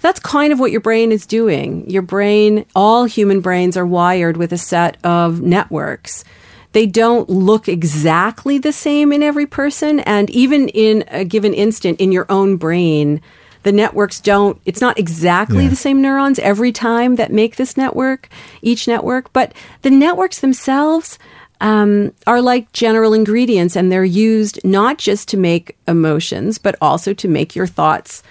That's 0.00 0.20
kind 0.20 0.52
of 0.52 0.58
what 0.60 0.70
your 0.70 0.80
brain 0.80 1.12
is 1.12 1.26
doing. 1.26 1.88
Your 1.90 2.02
brain, 2.02 2.64
all 2.74 3.04
human 3.04 3.40
brains 3.40 3.76
are 3.76 3.86
wired 3.86 4.36
with 4.36 4.52
a 4.52 4.58
set 4.58 4.96
of 5.04 5.40
networks. 5.40 6.24
They 6.72 6.86
don't 6.86 7.28
look 7.28 7.68
exactly 7.68 8.58
the 8.58 8.72
same 8.72 9.12
in 9.12 9.22
every 9.22 9.46
person. 9.46 10.00
And 10.00 10.30
even 10.30 10.68
in 10.68 11.04
a 11.08 11.24
given 11.24 11.52
instant 11.52 12.00
in 12.00 12.12
your 12.12 12.26
own 12.28 12.56
brain, 12.56 13.20
the 13.62 13.72
networks 13.72 14.20
don't, 14.20 14.58
it's 14.64 14.80
not 14.80 14.98
exactly 14.98 15.64
Yeah. 15.64 15.70
the 15.70 15.76
same 15.76 16.00
neurons 16.00 16.38
every 16.38 16.72
time 16.72 17.16
that 17.16 17.32
make 17.32 17.56
this 17.56 17.76
network, 17.76 18.28
each 18.62 18.88
network, 18.88 19.32
but 19.32 19.52
the 19.82 19.90
networks 19.90 20.38
themselves 20.38 21.18
um, 21.60 22.12
are 22.26 22.40
like 22.40 22.72
general 22.72 23.12
ingredients 23.12 23.76
and 23.76 23.92
they're 23.92 24.02
used 24.02 24.58
not 24.64 24.96
just 24.96 25.28
to 25.28 25.36
make 25.36 25.76
emotions, 25.86 26.56
but 26.56 26.74
also 26.80 27.12
to 27.12 27.28
make 27.28 27.54
your 27.54 27.66
thoughts 27.66 28.22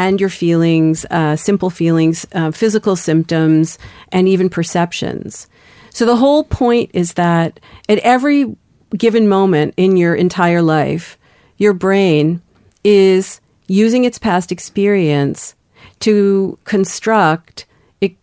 and 0.00 0.18
your 0.18 0.30
feelings, 0.30 1.04
uh, 1.10 1.36
simple 1.36 1.68
feelings, 1.68 2.26
uh, 2.32 2.50
physical 2.50 2.96
symptoms, 2.96 3.78
and 4.10 4.26
even 4.26 4.48
perceptions. 4.48 5.46
So 5.90 6.06
the 6.06 6.16
whole 6.16 6.42
point 6.42 6.90
is 6.94 7.12
that 7.14 7.60
at 7.86 7.98
every 7.98 8.56
given 8.96 9.28
moment 9.28 9.74
in 9.76 9.98
your 9.98 10.14
entire 10.14 10.62
life, 10.62 11.18
your 11.58 11.74
brain 11.74 12.40
is 12.82 13.42
using 13.66 14.04
its 14.04 14.18
past 14.18 14.50
experience 14.50 15.54
to 16.00 16.58
construct 16.64 17.66
it, 18.00 18.16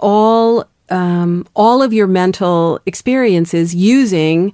all 0.00 0.64
um, 0.88 1.46
all 1.54 1.80
of 1.80 1.92
your 1.92 2.08
mental 2.08 2.80
experiences 2.86 3.72
using 3.72 4.52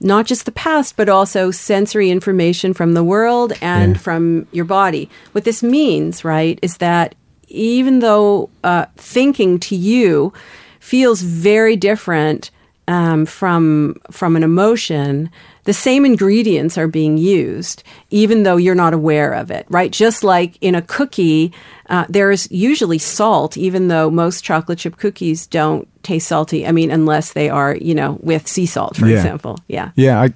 not 0.00 0.26
just 0.26 0.44
the 0.44 0.52
past, 0.52 0.96
but 0.96 1.08
also 1.08 1.50
sensory 1.50 2.10
information 2.10 2.72
from 2.74 2.92
the 2.94 3.02
world 3.04 3.52
and 3.60 3.92
Yeah. 3.94 3.98
from 3.98 4.46
your 4.52 4.64
body. 4.64 5.10
What 5.32 5.44
this 5.44 5.62
means, 5.62 6.24
right, 6.24 6.58
is 6.62 6.76
that 6.78 7.14
even 7.48 7.98
though 8.00 8.50
uh, 8.62 8.86
thinking 8.96 9.58
to 9.58 9.74
you 9.74 10.32
feels 10.80 11.22
very 11.22 11.76
different 11.76 12.50
um, 12.86 13.26
from 13.26 13.96
from 14.10 14.34
an 14.36 14.42
emotion, 14.42 15.30
the 15.64 15.74
same 15.74 16.06
ingredients 16.06 16.78
are 16.78 16.88
being 16.88 17.18
used, 17.18 17.82
even 18.10 18.44
though 18.44 18.56
you're 18.56 18.74
not 18.74 18.94
aware 18.94 19.32
of 19.34 19.50
it, 19.50 19.66
right? 19.68 19.90
Just 19.90 20.24
like 20.24 20.56
in 20.62 20.74
a 20.74 20.80
cookie, 20.80 21.52
uh, 21.90 22.06
there's 22.08 22.50
usually 22.50 22.98
salt, 22.98 23.56
even 23.58 23.88
though 23.88 24.10
most 24.10 24.42
chocolate 24.42 24.78
chip 24.78 24.96
cookies 24.96 25.46
don't 25.46 25.86
taste 26.08 26.28
salty. 26.28 26.66
I 26.66 26.72
mean, 26.72 26.90
unless 26.90 27.32
they 27.32 27.48
are, 27.50 27.76
you 27.76 27.94
know, 27.94 28.18
with 28.22 28.46
sea 28.48 28.66
salt, 28.66 28.96
for 28.96 29.06
Yeah. 29.06 29.16
example. 29.16 29.58
Yeah. 29.68 29.90
Yeah, 29.96 30.22
I, 30.24 30.26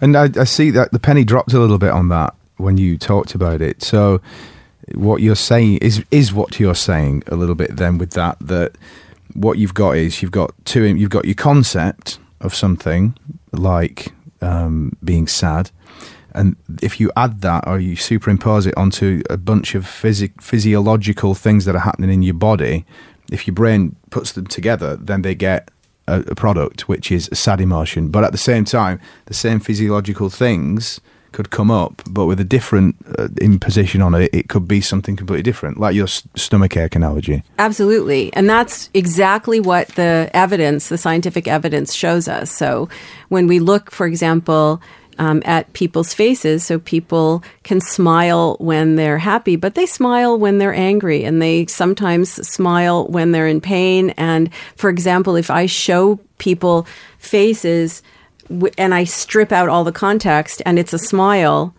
and 0.00 0.16
I, 0.16 0.28
I 0.36 0.44
see 0.44 0.70
that 0.72 0.90
the 0.92 0.98
penny 0.98 1.24
dropped 1.24 1.52
a 1.52 1.58
little 1.60 1.78
bit 1.78 1.90
on 1.92 2.08
that 2.08 2.34
when 2.56 2.76
you 2.76 2.98
talked 2.98 3.34
about 3.34 3.60
it. 3.62 3.82
So, 3.82 4.20
what 4.94 5.22
you're 5.22 5.36
saying 5.52 5.78
is 5.78 6.04
is 6.10 6.32
what 6.32 6.58
you're 6.60 6.74
saying 6.90 7.22
a 7.28 7.36
little 7.36 7.54
bit 7.54 7.76
then 7.76 7.96
with 7.98 8.10
that 8.20 8.36
that 8.40 8.70
what 9.34 9.56
you've 9.58 9.74
got 9.74 9.92
is 9.96 10.20
you've 10.20 10.32
got 10.42 10.50
two 10.64 10.82
you've 11.00 11.10
got 11.18 11.24
your 11.24 11.36
concept 11.36 12.18
of 12.40 12.52
something 12.54 13.14
like 13.52 14.12
um, 14.42 14.90
being 15.04 15.28
sad, 15.28 15.70
and 16.34 16.56
if 16.82 16.98
you 17.00 17.10
add 17.14 17.40
that 17.42 17.62
or 17.68 17.78
you 17.78 17.94
superimpose 17.94 18.66
it 18.66 18.74
onto 18.76 19.22
a 19.30 19.36
bunch 19.36 19.76
of 19.76 19.84
physi- 19.84 20.32
physiological 20.42 21.34
things 21.34 21.64
that 21.66 21.74
are 21.76 21.84
happening 21.90 22.10
in 22.10 22.22
your 22.22 22.38
body, 22.38 22.84
if 23.30 23.46
your 23.46 23.54
brain 23.54 23.96
puts 24.10 24.32
them 24.32 24.46
together, 24.46 24.96
then 24.96 25.22
they 25.22 25.34
get 25.34 25.70
a, 26.06 26.20
a 26.28 26.34
product 26.34 26.88
which 26.88 27.10
is 27.10 27.28
a 27.32 27.34
sad 27.34 27.60
emotion. 27.60 28.08
But 28.08 28.24
at 28.24 28.32
the 28.32 28.38
same 28.38 28.64
time, 28.64 29.00
the 29.26 29.34
same 29.34 29.60
physiological 29.60 30.30
things 30.30 31.00
could 31.32 31.50
come 31.50 31.70
up, 31.70 32.02
but 32.10 32.26
with 32.26 32.40
a 32.40 32.44
different 32.44 32.96
uh, 33.16 33.28
imposition 33.40 34.02
on 34.02 34.14
it, 34.14 34.30
it 34.32 34.48
could 34.48 34.66
be 34.66 34.80
something 34.80 35.16
completely 35.16 35.44
different, 35.44 35.78
like 35.78 35.94
your 35.94 36.06
s- 36.06 36.26
stomach 36.34 36.76
ache 36.76 36.96
analogy. 36.96 37.42
Absolutely. 37.58 38.32
And 38.32 38.48
that's 38.48 38.90
exactly 38.94 39.60
what 39.60 39.88
the 39.90 40.28
evidence, 40.34 40.88
the 40.88 40.98
scientific 40.98 41.46
evidence 41.46 41.94
shows 41.94 42.26
us. 42.26 42.50
So 42.50 42.88
when 43.28 43.46
we 43.46 43.60
look, 43.60 43.92
for 43.92 44.06
example, 44.06 44.82
um, 45.18 45.42
at 45.44 45.72
people's 45.74 46.14
faces, 46.14 46.64
so 46.64 46.78
people 46.78 47.42
can 47.62 47.80
smile 47.80 48.56
when 48.60 48.96
they're 48.96 49.18
happy, 49.18 49.56
but 49.56 49.74
they 49.74 49.86
smile 49.86 50.38
when 50.38 50.58
they're 50.58 50.74
angry, 50.74 51.24
and 51.24 51.40
they 51.42 51.66
sometimes 51.66 52.30
smile 52.48 53.06
when 53.08 53.32
they're 53.32 53.46
in 53.46 53.60
pain. 53.60 54.10
And 54.10 54.48
for 54.76 54.88
example, 54.90 55.36
if 55.36 55.50
I 55.50 55.66
show 55.66 56.18
people 56.38 56.86
faces 57.18 58.02
w- 58.48 58.72
and 58.78 58.94
I 58.94 59.04
strip 59.04 59.52
out 59.52 59.68
all 59.68 59.84
the 59.84 59.92
context 59.92 60.62
and 60.64 60.78
it's 60.78 60.92
a 60.94 60.98
smile, 60.98 61.74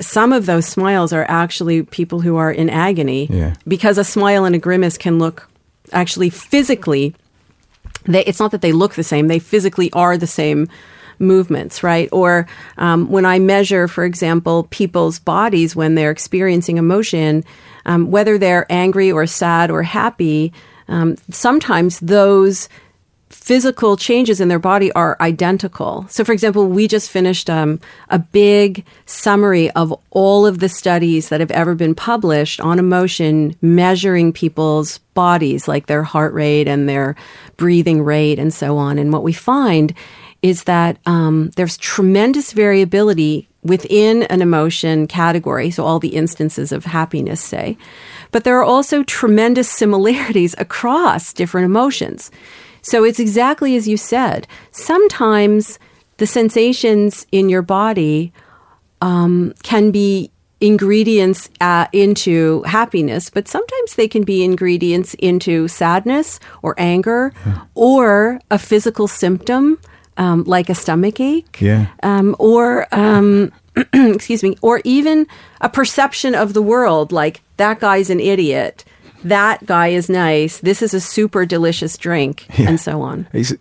some 0.00 0.32
of 0.32 0.46
those 0.46 0.66
smiles 0.66 1.12
are 1.12 1.24
actually 1.28 1.82
people 1.84 2.20
who 2.20 2.36
are 2.36 2.50
in 2.52 2.68
agony 2.68 3.28
Yeah. 3.30 3.54
because 3.66 3.96
a 3.96 4.04
smile 4.04 4.44
and 4.44 4.54
a 4.54 4.58
grimace 4.58 4.98
can 4.98 5.18
look 5.18 5.48
actually 5.92 6.28
physically 6.30 7.14
they, 8.04 8.24
it's 8.24 8.40
not 8.40 8.50
that 8.50 8.60
they 8.60 8.72
look 8.72 8.94
the 8.94 9.04
same 9.04 9.28
they 9.28 9.38
physically 9.38 9.90
are 9.92 10.16
the 10.18 10.26
same 10.26 10.68
movements 11.18 11.82
right 11.82 12.08
or 12.12 12.46
um, 12.76 13.10
when 13.10 13.24
i 13.24 13.38
measure 13.38 13.88
for 13.88 14.04
example 14.04 14.64
people's 14.70 15.18
bodies 15.18 15.74
when 15.74 15.94
they're 15.94 16.10
experiencing 16.10 16.76
emotion 16.76 17.44
um, 17.86 18.10
whether 18.10 18.38
they're 18.38 18.66
angry 18.70 19.10
or 19.10 19.26
sad 19.26 19.70
or 19.70 19.82
happy 19.82 20.52
um, 20.88 21.16
sometimes 21.30 22.00
those 22.00 22.68
physical 23.30 23.96
changes 23.96 24.40
in 24.40 24.48
their 24.48 24.58
body 24.58 24.90
are 24.92 25.16
identical. 25.20 26.06
So, 26.08 26.24
for 26.24 26.32
example, 26.32 26.66
we 26.66 26.88
just 26.88 27.10
finished 27.10 27.50
um, 27.50 27.80
a 28.08 28.18
big 28.18 28.84
summary 29.06 29.70
of 29.70 29.94
all 30.10 30.46
of 30.46 30.58
the 30.58 30.68
studies 30.68 31.28
that 31.28 31.40
have 31.40 31.50
ever 31.50 31.74
been 31.74 31.94
published 31.94 32.60
on 32.60 32.78
emotion, 32.78 33.56
measuring 33.60 34.32
people's 34.32 34.98
bodies, 35.14 35.68
like 35.68 35.86
their 35.86 36.02
heart 36.02 36.32
rate 36.32 36.68
and 36.68 36.88
their 36.88 37.16
breathing 37.56 38.02
rate, 38.02 38.38
and 38.38 38.52
so 38.52 38.76
on. 38.76 38.98
And 38.98 39.12
what 39.12 39.22
we 39.22 39.32
find 39.32 39.94
is 40.42 40.64
that 40.64 40.98
um, 41.06 41.50
there's 41.56 41.76
tremendous 41.76 42.52
variability 42.52 43.48
within 43.62 44.22
an 44.24 44.40
emotion 44.40 45.06
category, 45.06 45.70
so 45.70 45.84
all 45.84 45.98
the 45.98 46.14
instances 46.14 46.72
of 46.72 46.84
happiness, 46.84 47.40
say. 47.40 47.76
But 48.30 48.44
there 48.44 48.58
are 48.58 48.64
also 48.64 49.02
tremendous 49.02 49.68
similarities 49.68 50.54
across 50.58 51.32
different 51.32 51.64
emotions. 51.66 52.30
So 52.82 53.04
it's 53.04 53.20
exactly 53.20 53.76
as 53.76 53.88
you 53.88 53.96
said. 53.96 54.46
Sometimes 54.70 55.78
the 56.18 56.26
sensations 56.26 57.26
in 57.32 57.48
your 57.48 57.62
body 57.62 58.32
um, 59.00 59.54
can 59.62 59.90
be 59.90 60.30
ingredients 60.60 61.50
uh, 61.60 61.86
into 61.92 62.62
happiness, 62.62 63.30
but 63.30 63.46
sometimes 63.46 63.94
they 63.94 64.08
can 64.08 64.24
be 64.24 64.42
ingredients 64.42 65.14
into 65.14 65.68
sadness 65.68 66.40
or 66.62 66.74
anger 66.78 67.32
or 67.74 68.40
a 68.50 68.58
physical 68.58 69.06
symptom 69.06 69.78
um, 70.18 70.44
like 70.44 70.68
a 70.68 70.74
stomach 70.74 71.20
ache 71.20 71.60
Yeah. 71.60 71.86
um, 72.02 72.36
or 72.38 72.86
um, 72.92 73.50
excuse 73.94 74.42
me, 74.42 74.56
or 74.60 74.80
even 74.84 75.26
a 75.60 75.68
perception 75.68 76.34
of 76.34 76.52
the 76.52 76.62
world 76.62 77.12
like 77.12 77.40
that 77.56 77.80
guy's 77.80 78.10
an 78.10 78.20
idiot, 78.20 78.84
that 79.24 79.64
guy 79.66 79.88
is 79.88 80.08
nice, 80.10 80.58
this 80.58 80.82
is 80.82 80.92
a 80.94 81.00
super 81.00 81.46
delicious 81.46 81.96
drink, 81.96 82.46
and 82.58 82.78
so 82.80 83.00
on. 83.02 83.26
It's 83.32 83.52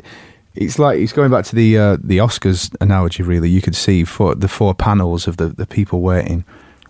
it's 0.56 0.80
like 0.80 1.00
it's 1.00 1.13
going 1.13 1.30
back 1.32 1.46
to 1.46 1.56
the 1.56 1.78
uh, 1.78 1.98
the 2.04 2.17
Oscars 2.17 2.76
analogy. 2.82 3.22
Really, 3.24 3.50
you 3.50 3.62
could 3.62 3.76
see 3.76 4.04
for 4.04 4.34
the 4.36 4.48
four 4.48 4.74
panels 4.74 5.28
of 5.28 5.38
the, 5.38 5.50
the 5.50 5.65
people 5.67 6.02
waiting, 6.02 6.43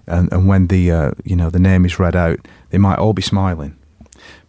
and, 0.08 0.32
and 0.32 0.47
when 0.47 0.67
the 0.67 0.91
uh, 0.91 1.12
you 1.25 1.36
know 1.36 1.49
the 1.49 1.60
name 1.60 1.86
is 1.86 1.99
read 1.99 2.15
out, 2.15 2.39
they 2.69 2.77
might 2.77 2.97
all 2.99 3.13
be 3.13 3.21
smiling, 3.21 3.75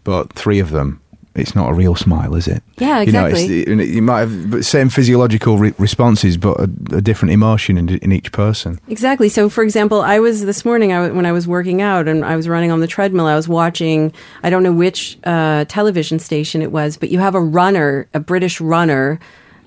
but 0.04 0.33
three 0.33 0.61
of 0.61 0.70
them, 0.70 1.00
it's 1.35 1.55
not 1.55 1.71
a 1.71 1.75
real 1.75 1.95
smile, 1.95 2.35
is 2.35 2.49
it? 2.49 2.62
Yeah, 2.79 3.01
You 3.03 3.12
know, 3.12 3.27
exactly. 3.27 3.61
it's, 3.62 3.91
you 3.91 4.03
might 4.03 4.21
have 4.21 4.51
the 4.51 4.62
same 4.62 4.88
physiological 4.88 5.57
re- 5.59 5.75
responses, 5.79 6.37
but 6.37 6.59
a, 6.59 6.62
a 6.97 7.01
different 7.01 7.33
emotion 7.33 7.79
in, 7.79 7.88
in 7.99 8.11
each 8.12 8.33
person. 8.33 8.81
Exactly. 8.88 9.29
So, 9.29 9.49
for 9.49 9.62
example, 9.62 10.01
I 10.01 10.19
was 10.19 10.45
this 10.45 10.64
morning 10.64 10.93
I, 10.93 10.97
w- 10.97 11.14
when 11.14 11.27
I 11.27 11.33
was 11.33 11.47
working 11.47 11.81
out 11.81 12.09
and 12.09 12.25
I 12.25 12.35
was 12.37 12.49
running 12.49 12.71
on 12.73 12.81
the 12.81 12.87
treadmill. 12.88 13.27
I 13.27 13.37
was 13.37 13.47
watching. 13.49 14.12
I 14.43 14.51
don't 14.51 14.62
know 14.62 14.73
which 14.73 15.19
uh, 15.25 15.64
television 15.69 16.19
station 16.19 16.61
it 16.62 16.73
was, 16.73 16.97
but 16.97 17.11
you 17.11 17.19
have 17.21 17.35
a 17.37 17.41
runner, 17.41 18.09
a 18.14 18.21
British 18.21 18.61
runner. 18.61 19.21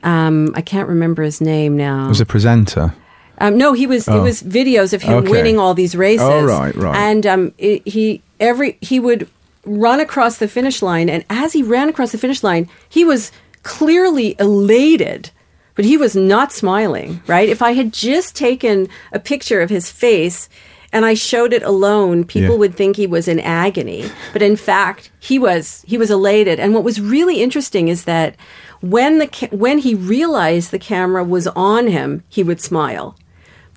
Um, 0.04 0.52
I 0.56 0.62
can't 0.62 0.90
remember 0.90 1.24
his 1.24 1.42
name 1.42 1.78
now. 1.78 2.08
Was 2.10 2.20
a 2.22 2.26
presenter, 2.26 2.94
Um, 3.38 3.58
no, 3.58 3.74
he 3.74 3.88
was. 3.88 4.08
It 4.08 4.12
Oh. 4.14 4.24
was 4.24 4.42
videos 4.44 4.94
of 4.94 5.02
him 5.04 5.14
Okay. 5.20 5.30
winning 5.32 5.58
all 5.60 5.74
these 5.74 5.96
races. 5.96 6.22
Oh, 6.28 6.44
right, 6.44 6.76
right. 6.76 6.96
And 6.98 7.26
um, 7.26 7.54
it, 7.58 7.88
he 7.88 8.22
every 8.40 8.78
he 8.82 9.00
would 9.00 9.30
run 9.66 10.00
across 10.00 10.38
the 10.38 10.48
finish 10.48 10.82
line, 10.82 11.10
and 11.10 11.24
as 11.30 11.54
he 11.54 11.64
ran 11.64 11.90
across 11.90 12.12
the 12.12 12.18
finish 12.18 12.44
line, 12.44 12.68
he 12.90 13.04
was 13.06 13.32
clearly 13.64 14.36
elated, 14.40 15.30
but 15.76 15.86
he 15.86 15.98
was 15.98 16.16
not 16.16 16.52
smiling. 16.52 17.22
Right? 17.28 17.48
If 17.50 17.62
I 17.62 17.74
had 17.74 17.94
just 17.94 18.36
taken 18.36 18.88
a 19.12 19.20
picture 19.20 19.62
of 19.62 19.70
his 19.70 19.92
face. 19.92 20.50
And 20.94 21.06
I 21.06 21.14
showed 21.14 21.54
it 21.54 21.64
alone. 21.64 22.26
People 22.26 22.56
Yeah. 22.56 22.60
would 22.60 22.76
think 22.76 22.98
he 22.98 23.08
was 23.08 23.30
in 23.30 23.40
agony, 23.40 24.12
but 24.34 24.42
in 24.42 24.58
fact, 24.58 25.10
he 25.22 25.40
was 25.40 25.84
he 25.88 25.98
was 25.98 26.12
elated. 26.12 26.60
And 26.60 26.74
what 26.74 26.84
was 26.84 27.00
really 27.00 27.42
interesting 27.42 27.88
is 27.88 28.04
that 28.04 28.36
when 28.82 29.18
the 29.20 29.28
ca- 29.28 29.48
when 29.56 29.78
he 29.78 29.96
realized 29.96 30.70
the 30.72 30.78
camera 30.80 31.24
was 31.24 31.48
on 31.56 31.88
him, 31.88 32.26
he 32.28 32.44
would 32.44 32.60
smile. 32.60 33.16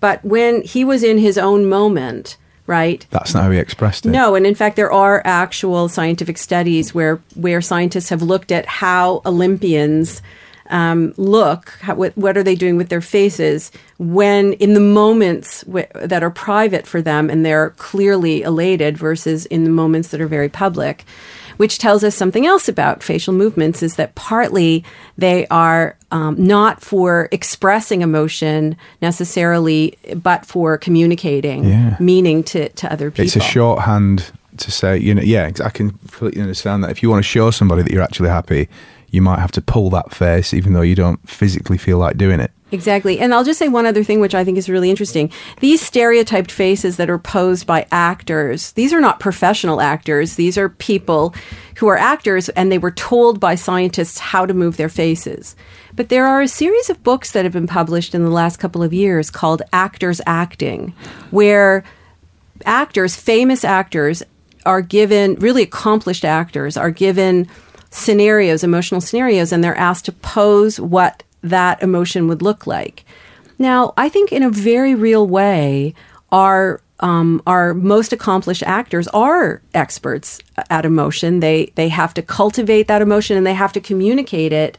But 0.00 0.24
when 0.24 0.62
he 0.62 0.84
was 0.84 1.04
in 1.04 1.18
his 1.18 1.38
own 1.38 1.68
moment, 1.68 2.36
right? 2.66 3.06
that's 3.10 3.34
not 3.34 3.44
how 3.44 3.50
he 3.50 3.58
expressed 3.58 4.06
it. 4.06 4.10
No, 4.10 4.34
and 4.34 4.46
in 4.46 4.54
fact, 4.54 4.76
there 4.76 4.92
are 4.92 5.22
actual 5.24 5.88
scientific 5.88 6.38
studies 6.38 6.94
where 6.94 7.16
where 7.34 7.60
scientists 7.60 8.08
have 8.08 8.22
looked 8.22 8.52
at 8.52 8.66
how 8.66 9.22
Olympians 9.26 10.22
um, 10.70 11.12
look. 11.16 11.70
How, 11.80 11.94
what, 11.94 12.16
what 12.16 12.36
are 12.36 12.42
they 12.42 12.54
doing 12.54 12.76
with 12.76 12.88
their 12.88 13.00
faces 13.00 13.70
when 13.98 14.54
in 14.54 14.74
the 14.74 14.80
moments 14.80 15.62
w- 15.62 15.86
that 15.94 16.22
are 16.22 16.30
private 16.30 16.86
for 16.86 17.02
them 17.02 17.30
and 17.30 17.44
they're 17.44 17.70
clearly 17.70 18.42
elated 18.42 18.96
versus 18.96 19.46
in 19.46 19.64
the 19.64 19.70
moments 19.70 20.08
that 20.08 20.20
are 20.20 20.26
very 20.26 20.48
public. 20.48 21.04
Which 21.56 21.78
tells 21.78 22.02
us 22.04 22.14
something 22.14 22.46
else 22.46 22.68
about 22.68 23.02
facial 23.02 23.32
movements 23.34 23.82
is 23.82 23.96
that 23.96 24.14
partly 24.14 24.84
they 25.16 25.46
are 25.48 25.96
um, 26.10 26.34
not 26.38 26.80
for 26.82 27.28
expressing 27.32 28.02
emotion 28.02 28.76
necessarily, 29.02 29.96
but 30.16 30.44
for 30.46 30.76
communicating 30.78 31.64
Yeah. 31.64 31.96
meaning 32.00 32.42
to, 32.44 32.68
to 32.70 32.92
other 32.92 33.10
people. 33.10 33.24
It's 33.24 33.36
a 33.36 33.40
shorthand 33.40 34.30
to 34.58 34.70
say, 34.70 34.98
you 34.98 35.14
know, 35.14 35.22
yeah, 35.22 35.50
I 35.64 35.70
can 35.70 35.90
completely 35.90 36.40
understand 36.40 36.84
that. 36.84 36.90
If 36.90 37.02
you 37.02 37.10
want 37.10 37.18
to 37.24 37.28
show 37.28 37.50
somebody 37.50 37.82
that 37.82 37.90
you're 37.92 38.02
actually 38.02 38.28
happy, 38.28 38.68
you 39.10 39.22
might 39.22 39.38
have 39.38 39.52
to 39.52 39.60
pull 39.62 39.90
that 39.90 40.12
face, 40.14 40.52
even 40.54 40.72
though 40.74 40.80
you 40.82 40.94
don't 40.94 41.20
physically 41.28 41.78
feel 41.78 41.98
like 41.98 42.16
doing 42.16 42.40
it. 42.40 42.50
Exactly. 42.74 43.20
And 43.20 43.32
I'll 43.32 43.44
just 43.44 43.60
say 43.60 43.68
one 43.68 43.86
other 43.86 44.02
thing, 44.02 44.18
which 44.18 44.34
I 44.34 44.42
think 44.42 44.58
is 44.58 44.68
really 44.68 44.90
interesting. 44.90 45.30
These 45.60 45.80
stereotyped 45.80 46.50
faces 46.50 46.96
that 46.96 47.08
are 47.08 47.20
posed 47.20 47.68
by 47.68 47.86
actors, 47.92 48.72
these 48.72 48.92
are 48.92 49.00
not 49.00 49.20
professional 49.20 49.80
actors. 49.80 50.34
These 50.34 50.58
are 50.58 50.68
people 50.68 51.36
who 51.76 51.86
are 51.86 51.96
actors 51.96 52.48
and 52.50 52.72
they 52.72 52.78
were 52.78 52.90
told 52.90 53.38
by 53.38 53.54
scientists 53.54 54.18
how 54.18 54.44
to 54.44 54.52
move 54.52 54.76
their 54.76 54.88
faces. 54.88 55.54
But 55.94 56.08
there 56.08 56.26
are 56.26 56.42
a 56.42 56.48
series 56.48 56.90
of 56.90 57.04
books 57.04 57.30
that 57.30 57.44
have 57.44 57.52
been 57.52 57.68
published 57.68 58.12
in 58.12 58.24
the 58.24 58.30
last 58.30 58.56
couple 58.56 58.82
of 58.82 58.92
years 58.92 59.30
called 59.30 59.62
Actors 59.72 60.20
Acting, 60.26 60.92
where 61.30 61.84
actors, 62.64 63.14
famous 63.14 63.64
actors, 63.64 64.24
are 64.66 64.82
given, 64.82 65.36
really 65.36 65.62
accomplished 65.62 66.24
actors, 66.24 66.76
are 66.76 66.90
given 66.90 67.48
scenarios, 67.90 68.64
emotional 68.64 69.00
scenarios, 69.00 69.52
and 69.52 69.62
they're 69.62 69.76
asked 69.76 70.06
to 70.06 70.12
pose 70.12 70.80
what 70.80 71.22
that 71.44 71.82
emotion 71.82 72.26
would 72.26 72.42
look 72.42 72.66
like. 72.66 73.04
Now, 73.58 73.94
I 73.96 74.08
think 74.08 74.32
in 74.32 74.42
a 74.42 74.50
very 74.50 74.94
real 74.94 75.26
way, 75.26 75.94
our 76.32 76.80
um, 77.00 77.42
our 77.46 77.74
most 77.74 78.12
accomplished 78.12 78.62
actors 78.62 79.08
are 79.08 79.60
experts 79.74 80.40
at 80.70 80.86
emotion. 80.86 81.40
They 81.40 81.72
they 81.74 81.88
have 81.88 82.14
to 82.14 82.22
cultivate 82.22 82.88
that 82.88 83.02
emotion 83.02 83.36
and 83.36 83.46
they 83.46 83.54
have 83.54 83.72
to 83.74 83.80
communicate 83.80 84.52
it 84.52 84.78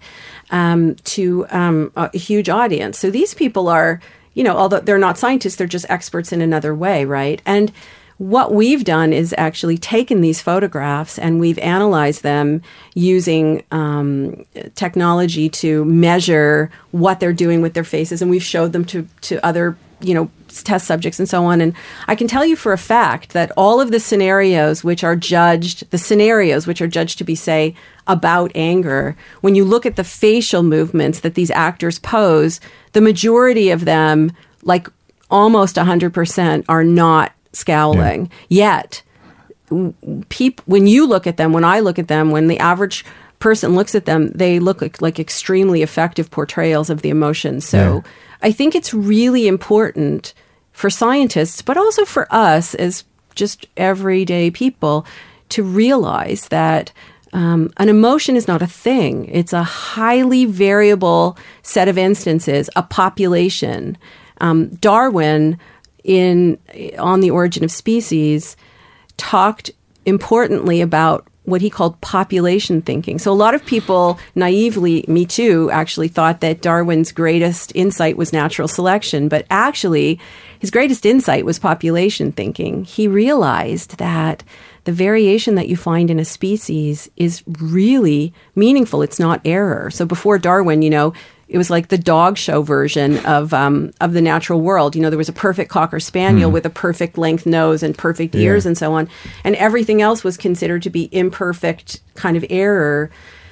um, 0.49 0.95
to 0.95 1.45
um, 1.49 1.91
a 1.95 2.17
huge 2.17 2.49
audience. 2.49 2.97
So 2.97 3.11
these 3.11 3.33
people 3.33 3.67
are, 3.67 4.01
you 4.33 4.43
know, 4.43 4.57
although 4.57 4.79
they're 4.79 4.97
not 4.97 5.17
scientists, 5.17 5.57
they're 5.57 5.67
just 5.67 5.85
experts 5.89 6.31
in 6.31 6.41
another 6.41 6.73
way, 6.73 7.05
right? 7.05 7.41
And 7.45 7.71
what 8.17 8.53
we've 8.53 8.85
done 8.85 9.11
is 9.11 9.35
actually 9.37 9.77
taken 9.77 10.21
these 10.21 10.41
photographs 10.41 11.19
and 11.19 11.39
we've 11.39 11.59
analyzed 11.59 12.23
them 12.23 12.61
using 12.93 13.63
um, 13.71 14.45
technology 14.75 15.49
to 15.49 15.83
measure 15.85 16.71
what 16.91 17.19
they're 17.19 17.33
doing 17.33 17.61
with 17.61 17.73
their 17.73 17.83
faces, 17.83 18.21
and 18.21 18.31
we've 18.31 18.43
showed 18.43 18.71
them 18.71 18.85
to 18.85 19.07
to 19.21 19.45
other 19.45 19.77
you 19.99 20.13
know 20.13 20.29
test 20.63 20.87
subjects 20.87 21.19
and 21.19 21.27
so 21.27 21.43
on. 21.45 21.59
And 21.59 21.73
I 22.07 22.15
can 22.15 22.27
tell 22.27 22.45
you 22.45 22.55
for 22.55 22.71
a 22.71 22.77
fact 22.77 23.33
that 23.33 23.51
all 23.57 23.81
of 23.81 23.91
the 23.91 23.99
scenarios 23.99 24.83
which 24.83 25.03
are 25.03 25.17
judged, 25.17 25.89
the 25.91 25.97
scenarios 25.97 26.65
which 26.65 26.81
are 26.81 26.87
judged 26.87 27.17
to 27.17 27.25
be 27.25 27.35
say 27.35 27.75
about 28.07 28.51
anger, 28.55 29.17
when 29.41 29.55
you 29.55 29.65
look 29.65 29.85
at 29.85 29.97
the 29.97 30.03
facial 30.03 30.63
movements 30.63 31.19
that 31.19 31.35
these 31.35 31.51
actors 31.51 31.99
pose, 31.99 32.61
the 32.93 33.01
majority 33.01 33.69
of 33.69 33.83
them 33.83 34.31
like 34.63 34.87
almost 35.29 35.75
100% 35.75 36.65
are 36.69 36.83
not 36.83 37.33
scowling. 37.55 38.29
Yet, 38.49 39.01
peop- 40.29 40.61
when 40.65 40.87
you 40.87 41.07
look 41.07 41.27
at 41.27 41.37
them, 41.37 41.53
when 41.53 41.63
I 41.63 41.79
look 41.79 41.97
at 41.99 42.07
them, 42.07 42.31
when 42.31 42.47
the 42.47 42.59
average 42.59 43.05
person 43.39 43.75
looks 43.75 43.95
at 43.95 44.05
them, 44.05 44.29
they 44.29 44.59
look 44.59 44.81
like, 44.81 45.01
like 45.01 45.19
extremely 45.19 45.81
effective 45.81 46.31
portrayals 46.31 46.89
of 46.89 47.01
the 47.01 47.09
emotion. 47.09 47.61
So 47.61 47.77
Yeah. 47.77 48.01
I 48.41 48.51
think 48.51 48.75
it's 48.75 48.93
really 48.93 49.47
important 49.47 50.33
for 50.71 50.89
scientists, 50.89 51.61
but 51.61 51.77
also 51.77 52.05
for 52.05 52.27
us 52.31 52.75
as 52.75 53.03
just 53.33 53.65
everyday 53.75 54.51
people 54.51 55.05
to 55.49 55.63
realize 55.63 56.47
that 56.49 56.91
um, 57.33 57.71
an 57.77 57.89
emotion 57.89 58.35
is 58.37 58.47
not 58.47 58.61
a 58.61 58.67
thing. 58.67 59.25
It's 59.25 59.51
a 59.51 59.63
highly 59.63 60.45
variable 60.45 61.37
set 61.63 61.87
of 61.89 61.97
instances, 61.97 62.69
a 62.75 62.83
population. 62.83 63.97
Um, 64.39 64.67
Darwin, 64.75 65.57
in 66.05 66.57
on 66.97 67.19
the 67.19 67.31
origin 67.31 67.63
of 67.63 67.71
species, 67.71 68.55
talked 69.17 69.71
importantly 70.05 70.79
about 70.79 71.27
what 71.43 71.61
he 71.61 71.69
called 71.69 71.99
population 72.01 72.81
thinking. 72.81 73.19
So 73.19 73.31
a 73.31 73.33
lot 73.33 73.53
of 73.53 73.65
people 73.65 74.19
naively, 74.33 75.05
me 75.07 75.25
too, 75.25 75.69
actually 75.71 76.07
thought 76.07 76.41
that 76.41 76.61
Darwin's 76.61 77.11
greatest 77.11 77.71
insight 77.75 78.17
was 78.17 78.33
natural 78.33 78.67
selection, 78.67 79.27
but 79.29 79.45
actually 79.49 80.19
his 80.59 80.71
greatest 80.71 81.05
insight 81.05 81.45
was 81.45 81.59
population 81.59 82.31
thinking. 82.31 82.83
He 82.83 83.07
realized 83.07 83.97
that 83.97 84.43
the 84.85 84.91
variation 84.91 85.53
that 85.55 85.67
you 85.67 85.77
find 85.77 86.09
in 86.09 86.19
a 86.19 86.25
species 86.25 87.09
is 87.15 87.43
really 87.59 88.33
meaningful. 88.55 89.03
It's 89.03 89.19
not 89.19 89.41
error. 89.45 89.91
So 89.91 90.05
before 90.05 90.39
Darwin, 90.39 90.81
you 90.81 90.89
know, 90.89 91.13
it 91.47 91.57
was 91.57 91.69
like 91.69 91.89
the 91.89 91.97
dog 91.97 92.37
show 92.37 92.61
version 92.63 93.23
of 93.25 93.53
um, 93.53 93.91
of 94.01 94.13
the 94.13 94.21
natural 94.21 94.61
world. 94.61 94.95
You 94.95 95.01
know, 95.01 95.09
there 95.09 95.17
was 95.17 95.29
a 95.29 95.33
perfect 95.33 95.69
cocker 95.69 95.99
spaniel 95.99 96.49
with 96.49 96.65
a 96.65 96.69
perfect 96.69 97.17
length 97.17 97.45
nose 97.45 97.83
and 97.83 97.97
perfect 97.97 98.35
ears 98.35 98.65
and 98.65 98.77
so 98.77 98.93
on, 98.93 99.07
and 99.43 99.55
everything 99.55 100.01
else 100.01 100.23
was 100.23 100.37
considered 100.37 100.81
to 100.83 100.89
be 100.89 101.09
imperfect 101.11 102.01
kind 102.15 102.35
of 102.35 102.45
error. 102.49 103.11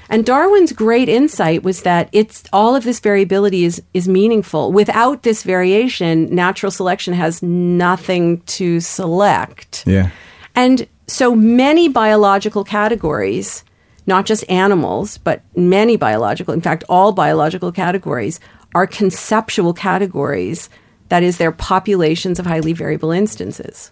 And 0.10 0.25
Darwin's 0.25 0.73
great 0.73 1.10
insight 1.10 1.63
was 1.63 1.84
that 1.84 2.10
it's 2.12 2.43
all 2.51 2.75
of 2.75 2.84
this 2.84 2.99
variability 2.99 3.63
is 3.63 3.82
is 3.93 4.08
meaningful. 4.08 4.71
Without 4.71 5.23
this 5.23 5.43
variation, 5.43 6.34
natural 6.34 6.71
selection 6.71 7.13
has 7.13 7.41
nothing 7.41 8.41
to 8.41 8.79
select. 8.79 9.84
Yeah. 9.86 10.10
And 10.56 10.88
so 11.08 11.36
many 11.36 11.89
biological 11.89 12.63
categories, 12.63 13.63
not 14.06 14.26
just 14.26 14.50
animals, 14.50 15.18
but 15.18 15.42
many 15.56 15.98
biological, 15.98 16.54
in 16.54 16.62
fact, 16.62 16.84
all 16.89 17.12
biological 17.12 17.72
categories 17.72 18.39
are 18.76 18.88
conceptual 18.88 19.74
categories. 19.74 20.70
That 21.10 21.24
is, 21.24 21.38
they're 21.38 21.52
populations 21.52 22.39
of 22.39 22.46
highly 22.46 22.74
variable 22.74 23.12
instances. 23.12 23.92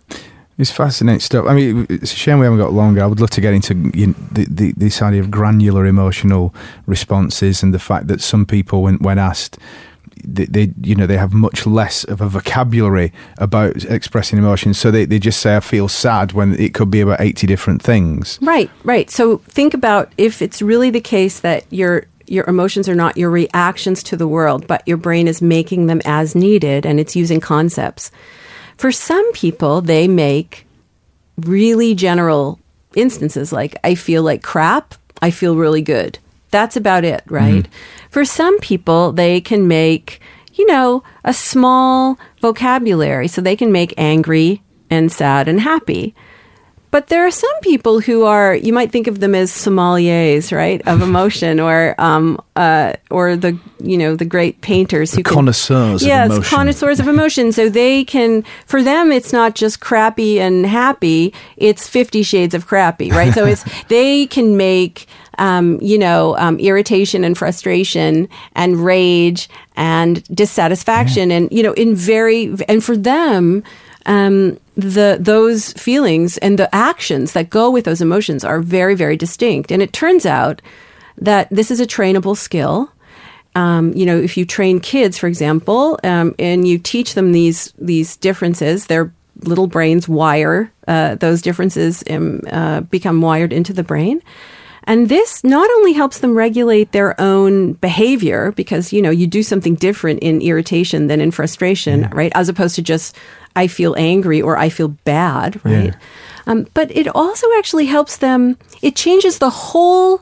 It's 0.58 0.72
fascinating 0.72 1.22
stuff. 1.22 1.46
I 1.48 1.54
mean, 1.54 1.88
it's 1.90 2.14
a 2.14 2.16
shame 2.16 2.40
we 2.40 2.46
haven't 2.46 2.60
got 2.60 2.74
longer. 2.74 3.02
I 3.02 3.08
would 3.08 3.20
love 3.20 3.30
to 3.32 3.42
get 3.42 3.54
into 3.54 3.74
you 3.94 4.08
know, 4.08 4.16
the, 4.32 4.46
the, 4.50 4.74
this 4.78 5.02
idea 5.02 5.22
of 5.22 5.32
granular 5.32 5.86
emotional 5.86 6.54
responses 6.86 7.64
and 7.64 7.74
the 7.74 7.80
fact 7.80 8.08
that 8.08 8.22
some 8.22 8.46
people, 8.46 8.84
when, 8.84 8.98
when 8.98 9.18
asked, 9.18 9.58
they, 10.26 10.46
they 10.46 10.74
you 10.82 10.96
know 10.96 11.06
they 11.06 11.18
have 11.18 11.34
much 11.34 11.66
less 11.66 12.04
of 12.04 12.22
a 12.22 12.28
vocabulary 12.28 13.12
about 13.38 13.84
expressing 13.86 14.40
emotions. 14.40 14.78
So 14.78 14.92
they, 14.92 15.06
they 15.06 15.20
just 15.20 15.40
say 15.40 15.56
I 15.56 15.60
feel 15.60 15.88
sad 15.88 16.34
when 16.34 16.60
it 16.60 16.74
could 16.74 16.92
be 16.92 17.02
about 17.02 17.22
eighty 17.22 17.48
different 17.48 17.82
things. 17.82 18.40
Right, 18.42 18.70
right. 18.84 19.10
So 19.10 19.38
think 19.40 19.74
about 19.74 20.12
if 20.18 20.42
it's 20.42 20.62
really 20.62 20.90
the 20.90 21.02
case 21.02 21.40
that 21.42 21.66
your 21.72 22.06
your 22.28 22.46
emotions 22.48 22.88
are 22.88 22.96
not 22.96 23.18
your 23.18 23.30
reactions 23.30 24.02
to 24.04 24.16
the 24.16 24.28
world, 24.28 24.66
but 24.66 24.88
your 24.88 24.98
brain 24.98 25.28
is 25.28 25.42
making 25.42 25.88
them 25.88 26.02
as 26.06 26.34
needed 26.34 26.86
and 26.86 27.00
it's 27.00 27.16
using 27.16 27.42
concepts. 27.42 28.10
For 28.78 28.92
some 28.92 29.32
people, 29.34 29.82
they 29.82 30.08
make 30.08 30.66
really 31.38 31.94
general 31.94 32.60
instances 32.96 33.52
like 33.52 33.76
I 33.84 33.96
feel 33.96 34.24
like 34.24 34.44
crap, 34.44 34.96
I 35.22 35.32
feel 35.32 35.56
really 35.56 35.82
good. 35.82 36.20
That's 36.52 36.76
about 36.76 37.04
it, 37.04 37.24
right? 37.28 37.68
For 38.10 38.26
some 38.26 38.60
people, 38.60 39.12
they 39.14 39.42
can 39.42 39.68
make, 39.68 40.20
you 40.54 40.68
know, 40.68 41.04
a 41.24 41.34
small 41.34 42.20
vocabulary. 42.42 43.28
So 43.28 43.42
they 43.42 43.56
can 43.56 43.72
make 43.72 43.94
angry 43.98 44.62
and 44.90 45.12
sad 45.12 45.48
and 45.48 45.62
happy. 45.62 46.14
But 46.92 47.08
there 47.08 47.26
are 47.26 47.32
some 47.32 47.60
people 47.62 48.02
who 48.02 48.26
are, 48.26 48.54
you 48.54 48.74
might 48.74 48.92
think 48.92 49.08
of 49.08 49.22
them 49.22 49.34
as 49.34 49.50
sommeliers, 49.50 50.52
right, 50.52 50.86
of 50.86 51.02
emotion, 51.10 51.62
or 51.62 51.96
um, 51.98 52.38
uh, 52.58 52.94
or 53.10 53.38
the 53.38 53.58
you 53.82 53.98
know 53.98 54.18
the 54.18 54.26
great 54.26 54.60
painters 54.60 55.14
who 55.16 55.24
can, 55.24 55.34
Connoisseurs 55.34 56.04
yes, 56.04 56.26
of 56.26 56.36
emotion. 56.36 56.50
connoisseurs 56.50 57.00
of 57.00 57.08
emotion. 57.08 57.54
So 57.54 57.70
they 57.70 58.04
can, 58.04 58.44
for 58.66 58.84
them, 58.84 59.14
it's 59.14 59.32
not 59.32 59.56
just 59.56 59.80
crappy 59.80 60.42
and 60.42 60.66
happy; 60.66 61.34
it's 61.56 61.88
Fifty 61.88 62.24
Shades 62.24 62.54
of 62.54 62.68
crappy, 62.68 63.10
right? 63.10 63.34
So 63.34 63.46
it's 63.46 63.64
they 63.88 64.28
can 64.28 64.58
make, 64.58 65.06
um, 65.42 65.80
you 65.82 65.98
know, 65.98 66.38
um, 66.38 66.58
irritation 66.60 67.24
and 67.24 67.38
frustration 67.38 68.30
and 68.56 68.86
rage 68.86 69.50
and 69.76 70.24
dissatisfaction, 70.34 71.32
and 71.32 71.52
you 71.52 71.64
know, 71.64 71.74
in 71.74 71.96
very 71.96 72.56
and 72.70 72.84
for 72.84 72.96
them. 72.96 73.64
Um, 74.08 74.60
the 74.76 75.18
those 75.20 75.74
feelings 75.74 76.40
and 76.40 76.58
the 76.58 76.74
actions 76.74 77.34
that 77.34 77.52
go 77.52 77.70
with 77.70 77.86
those 77.86 78.02
emotions 78.02 78.44
are 78.44 78.60
very 78.60 78.96
very 78.96 79.16
distinct, 79.16 79.72
and 79.72 79.82
it 79.82 79.94
turns 79.94 80.26
out 80.26 80.62
that 81.18 81.48
this 81.52 81.70
is 81.70 81.80
a 81.80 81.86
trainable 81.86 82.36
skill 82.36 82.92
um, 83.54 83.94
you 83.94 84.06
know, 84.06 84.18
if 84.18 84.38
you 84.38 84.46
train 84.46 84.80
kids, 84.80 85.18
for 85.18 85.28
example, 85.28 86.00
um, 86.04 86.34
and 86.40 86.68
you 86.68 86.78
teach 86.78 87.16
them 87.16 87.32
these 87.34 87.74
these 87.78 88.16
differences, 88.18 88.86
their 88.86 89.14
little 89.44 89.68
brains 89.68 90.08
wire 90.08 90.72
uh, 90.88 91.16
those 91.16 91.42
differences 91.42 92.04
um, 92.10 92.42
uh, 92.52 92.82
become 92.82 93.22
wired 93.22 93.52
into 93.52 93.74
the 93.74 93.84
brain. 93.84 94.22
And 94.86 95.10
this 95.10 95.44
not 95.44 95.70
only 95.70 95.94
helps 95.94 96.20
them 96.20 96.36
regulate 96.36 96.92
their 96.92 97.20
own 97.20 97.74
behavior 97.74 98.52
because, 98.54 98.92
you 98.92 99.02
know, 99.02 99.12
you 99.12 99.28
do 99.28 99.44
something 99.44 99.76
different 99.76 100.20
in 100.20 100.42
irritation 100.42 101.08
than 101.08 101.22
in 101.22 101.32
frustration, 101.32 102.10
right? 102.12 102.32
As 102.36 102.50
opposed 102.50 102.76
to 102.76 102.82
just, 102.82 103.16
I 103.56 103.68
feel 103.68 103.96
angry 103.98 104.42
or 104.42 104.58
I 104.58 104.70
feel 104.70 104.90
bad, 104.90 105.64
right? 105.64 105.94
Yeah. 105.94 105.96
Um, 106.48 106.68
but 106.74 106.90
it 106.96 107.08
also 107.08 107.48
actually 107.58 107.86
helps 107.86 108.18
them, 108.18 108.58
it 108.82 108.96
changes 108.96 109.38
the 109.38 109.52
whole 109.52 110.22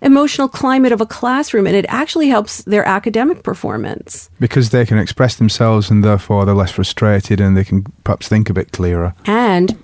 emotional 0.00 0.48
climate 0.48 0.92
of 0.92 1.00
a 1.00 1.06
classroom 1.06 1.66
and 1.66 1.74
it 1.74 1.84
actually 1.88 2.28
helps 2.28 2.62
their 2.62 2.86
academic 2.86 3.42
performance. 3.42 4.30
because 4.38 4.70
they 4.70 4.86
can 4.86 4.98
express 4.98 5.36
themselves 5.36 5.90
and 5.90 6.04
therefore 6.04 6.44
they're 6.44 6.54
less 6.54 6.70
frustrated 6.70 7.40
and 7.40 7.56
they 7.56 7.64
can 7.64 7.82
perhaps 8.04 8.28
think 8.28 8.48
a 8.48 8.54
bit 8.54 8.70
clearer. 8.72 9.12
And 9.26 9.76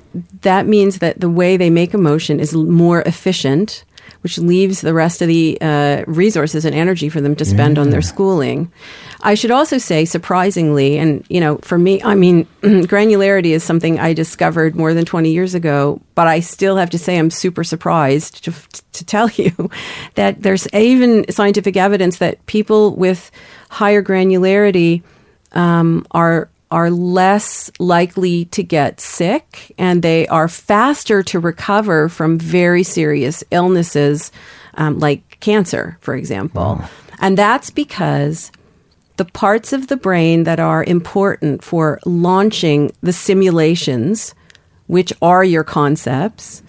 that 0.42 0.66
means 0.66 0.98
that 0.98 1.20
the 1.20 1.28
way 1.28 1.56
they 1.56 1.70
make 1.70 1.94
emotion 1.94 2.38
is 2.38 2.54
more 2.54 3.02
efficient, 3.02 3.84
which 4.24 4.38
leaves 4.38 4.80
the 4.80 4.94
rest 4.94 5.20
of 5.20 5.28
the 5.28 5.58
uh, 5.60 6.02
resources 6.06 6.64
and 6.64 6.74
energy 6.74 7.10
for 7.10 7.20
them 7.20 7.36
to 7.36 7.44
spend 7.44 7.78
on 7.78 7.90
their 7.90 8.00
schooling. 8.00 8.72
I 9.20 9.34
should 9.34 9.50
also 9.50 9.76
say, 9.76 10.06
surprisingly, 10.06 10.96
and 10.96 11.26
you 11.28 11.40
know, 11.40 11.58
for 11.58 11.78
me, 11.78 12.02
I 12.02 12.14
mean, 12.14 12.46
granularity 12.62 13.50
is 13.50 13.62
something 13.62 14.00
I 14.00 14.14
discovered 14.14 14.76
more 14.76 14.94
than 14.94 15.04
20 15.04 15.30
years 15.30 15.54
ago, 15.54 16.00
but 16.14 16.26
I 16.26 16.40
still 16.40 16.76
have 16.76 16.88
to 16.90 16.98
say 16.98 17.18
I'm 17.18 17.28
super 17.28 17.64
surprised 17.64 18.44
to, 18.44 18.54
to 18.92 19.04
tell 19.04 19.28
you 19.36 19.68
that 20.14 20.42
there's 20.42 20.66
even 20.72 21.30
scientific 21.30 21.76
evidence 21.76 22.16
that 22.16 22.44
people 22.46 22.96
with 22.96 23.30
higher 23.68 24.02
granularity 24.02 25.02
um, 25.52 26.06
are 26.12 26.48
are 26.74 26.90
less 26.90 27.70
likely 27.78 28.46
to 28.46 28.60
get 28.64 29.00
sick 29.00 29.72
and 29.78 30.02
they 30.02 30.26
are 30.26 30.48
faster 30.48 31.22
to 31.22 31.38
recover 31.38 32.08
from 32.08 32.36
very 32.36 32.82
serious 32.82 33.44
illnesses 33.52 34.32
um, 34.74 34.98
like 34.98 35.38
cancer, 35.38 35.96
for 36.00 36.16
example. 36.16 36.82
And 37.20 37.38
that's 37.38 37.70
because 37.70 38.50
the 39.18 39.24
parts 39.24 39.72
of 39.72 39.86
the 39.86 39.96
brain 39.96 40.42
that 40.44 40.58
are 40.58 40.82
important 40.82 41.62
for 41.62 42.00
launching 42.04 42.90
the 43.02 43.12
simulations, 43.12 44.34
which 44.88 45.12
are 45.22 45.44
your 45.44 45.62
concepts, 45.62 46.60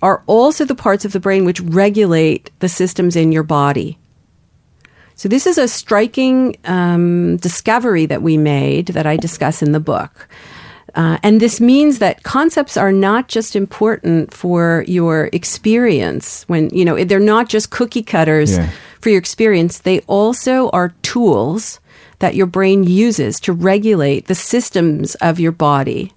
are 0.00 0.22
also 0.26 0.64
the 0.64 0.74
parts 0.74 1.04
of 1.04 1.12
the 1.12 1.20
brain 1.20 1.44
which 1.44 1.60
regulate 1.60 2.50
the 2.60 2.68
systems 2.70 3.14
in 3.14 3.30
your 3.30 3.42
body. 3.42 3.98
So, 5.20 5.28
this 5.28 5.46
is 5.46 5.58
a 5.58 5.68
striking 5.68 6.56
um, 6.64 7.36
discovery 7.36 8.06
that 8.06 8.22
we 8.22 8.38
made 8.38 8.86
that 8.86 9.04
I 9.04 9.18
discuss 9.18 9.60
in 9.60 9.72
the 9.72 9.78
book. 9.78 10.26
Uh, 10.94 11.18
and 11.22 11.42
this 11.42 11.60
means 11.60 11.98
that 11.98 12.22
concepts 12.22 12.78
are 12.78 12.90
not 12.90 13.28
just 13.28 13.54
important 13.54 14.32
for 14.32 14.82
your 14.88 15.28
experience 15.34 16.44
when, 16.48 16.70
you 16.70 16.86
know, 16.86 17.04
they're 17.04 17.20
not 17.20 17.50
just 17.50 17.68
cookie 17.68 18.02
cutters 18.02 18.56
Yeah. 18.56 18.70
for 19.02 19.10
your 19.10 19.18
experience. 19.18 19.80
They 19.80 20.00
also 20.06 20.70
are 20.70 20.94
tools 21.02 21.80
that 22.20 22.34
your 22.34 22.46
brain 22.46 22.84
uses 22.84 23.40
to 23.40 23.52
regulate 23.52 24.26
the 24.26 24.34
systems 24.34 25.16
of 25.16 25.38
your 25.38 25.52
body. 25.52 26.14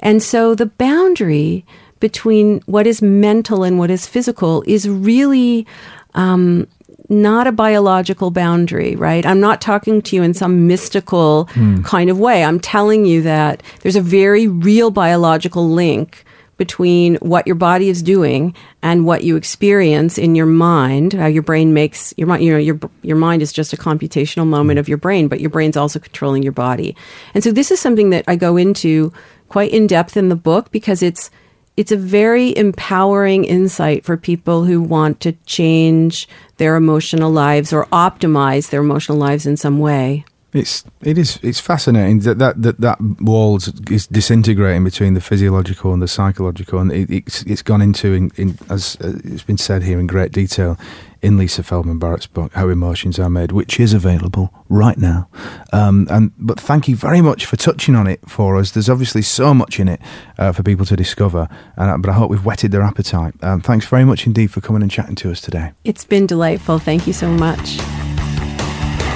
And 0.00 0.22
so 0.22 0.54
the 0.54 0.72
boundary 0.80 1.66
between 2.00 2.62
what 2.64 2.86
is 2.86 3.02
mental 3.02 3.64
and 3.64 3.78
what 3.78 3.90
is 3.90 4.06
physical 4.06 4.64
is 4.66 4.88
really 4.88 5.66
um, 6.14 6.68
not 7.08 7.46
a 7.46 7.52
biological 7.52 8.30
boundary, 8.30 8.96
right? 8.96 9.24
I'm 9.26 9.40
not 9.40 9.60
talking 9.60 10.00
to 10.02 10.16
you 10.16 10.22
in 10.22 10.34
some 10.34 10.66
mystical 10.66 11.46
hmm. 11.52 11.82
kind 11.82 12.10
of 12.10 12.18
way. 12.18 12.44
I'm 12.44 12.60
telling 12.60 13.04
you 13.04 13.22
that 13.22 13.62
there's 13.80 13.96
a 13.96 14.00
very 14.00 14.48
real 14.48 14.90
biological 14.90 15.68
link 15.68 16.24
between 16.56 17.16
what 17.16 17.46
your 17.46 17.56
body 17.56 17.88
is 17.88 18.00
doing 18.02 18.54
and 18.80 19.04
what 19.04 19.24
you 19.24 19.36
experience 19.36 20.18
in 20.18 20.34
your 20.34 20.46
mind. 20.46 21.12
How 21.12 21.26
your 21.26 21.42
brain 21.42 21.74
makes 21.74 22.14
your 22.16 22.26
mind, 22.26 22.44
you 22.44 22.52
know, 22.52 22.58
your 22.58 22.78
your 23.02 23.16
mind 23.16 23.42
is 23.42 23.52
just 23.52 23.72
a 23.72 23.76
computational 23.76 24.46
moment 24.46 24.78
hmm. 24.78 24.80
of 24.80 24.88
your 24.88 24.98
brain, 24.98 25.28
but 25.28 25.40
your 25.40 25.50
brain's 25.50 25.76
also 25.76 25.98
controlling 25.98 26.42
your 26.42 26.52
body. 26.52 26.96
And 27.34 27.44
so 27.44 27.50
this 27.50 27.70
is 27.70 27.80
something 27.80 28.10
that 28.10 28.24
I 28.26 28.36
go 28.36 28.56
into 28.56 29.12
quite 29.48 29.72
in 29.72 29.86
depth 29.86 30.16
in 30.16 30.30
the 30.30 30.36
book 30.36 30.70
because 30.70 31.02
it's 31.02 31.30
it's 31.76 31.92
a 31.92 31.96
very 31.96 32.56
empowering 32.56 33.44
insight 33.44 34.04
for 34.04 34.16
people 34.16 34.64
who 34.64 34.80
want 34.80 35.20
to 35.20 35.32
change 35.46 36.28
their 36.56 36.76
emotional 36.76 37.30
lives 37.30 37.72
or 37.72 37.86
optimize 37.86 38.70
their 38.70 38.80
emotional 38.80 39.18
lives 39.18 39.46
in 39.46 39.56
some 39.56 39.78
way. 39.78 40.24
It's 40.54 40.84
it 41.02 41.18
is 41.18 41.40
it's 41.42 41.58
fascinating 41.58 42.20
that 42.20 42.38
that 42.38 42.62
that, 42.62 42.80
that 42.80 42.98
wall 43.20 43.56
is 43.90 44.06
disintegrating 44.06 44.84
between 44.84 45.14
the 45.14 45.20
physiological 45.20 45.92
and 45.92 46.00
the 46.00 46.06
psychological, 46.06 46.78
and 46.78 46.92
it, 46.92 47.10
it's 47.10 47.42
it's 47.42 47.60
gone 47.62 47.82
into 47.82 48.12
in, 48.12 48.30
in 48.36 48.56
as 48.70 48.96
uh, 49.00 49.14
it's 49.24 49.42
been 49.42 49.58
said 49.58 49.82
here 49.82 49.98
in 49.98 50.06
great 50.06 50.30
detail 50.30 50.78
in 51.22 51.38
Lisa 51.38 51.64
Feldman 51.64 51.98
Barrett's 51.98 52.28
book 52.28 52.52
How 52.52 52.68
Emotions 52.68 53.18
Are 53.18 53.30
Made, 53.30 53.50
which 53.50 53.80
is 53.80 53.94
available 53.94 54.54
right 54.68 54.96
now. 54.96 55.26
Um, 55.72 56.06
and 56.08 56.30
but 56.38 56.60
thank 56.60 56.86
you 56.86 56.94
very 56.94 57.20
much 57.20 57.46
for 57.46 57.56
touching 57.56 57.96
on 57.96 58.06
it 58.06 58.20
for 58.28 58.56
us. 58.56 58.70
There's 58.70 58.90
obviously 58.90 59.22
so 59.22 59.54
much 59.54 59.80
in 59.80 59.88
it 59.88 60.00
uh, 60.38 60.52
for 60.52 60.62
people 60.62 60.86
to 60.86 60.94
discover, 60.94 61.48
uh, 61.76 61.96
but 61.96 62.10
I 62.10 62.12
hope 62.12 62.30
we've 62.30 62.44
whetted 62.44 62.70
their 62.70 62.82
appetite. 62.82 63.34
Um, 63.42 63.60
thanks 63.60 63.86
very 63.86 64.04
much 64.04 64.24
indeed 64.24 64.52
for 64.52 64.60
coming 64.60 64.82
and 64.82 64.90
chatting 64.90 65.16
to 65.16 65.32
us 65.32 65.40
today. 65.40 65.72
It's 65.82 66.04
been 66.04 66.26
delightful. 66.26 66.78
Thank 66.78 67.08
you 67.08 67.12
so 67.12 67.28
much. 67.28 67.78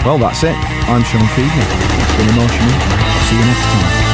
Well, 0.04 0.18
that's 0.18 0.42
it. 0.42 0.56
I'm 0.88 1.02
Sean 1.02 1.20
Feedner. 1.34 1.66
It's 2.00 2.16
been 2.16 2.28
emotional. 2.30 2.72
I'll 2.72 3.24
see 3.28 3.36
you 3.36 3.44
next 3.44 3.64
time. 3.64 4.07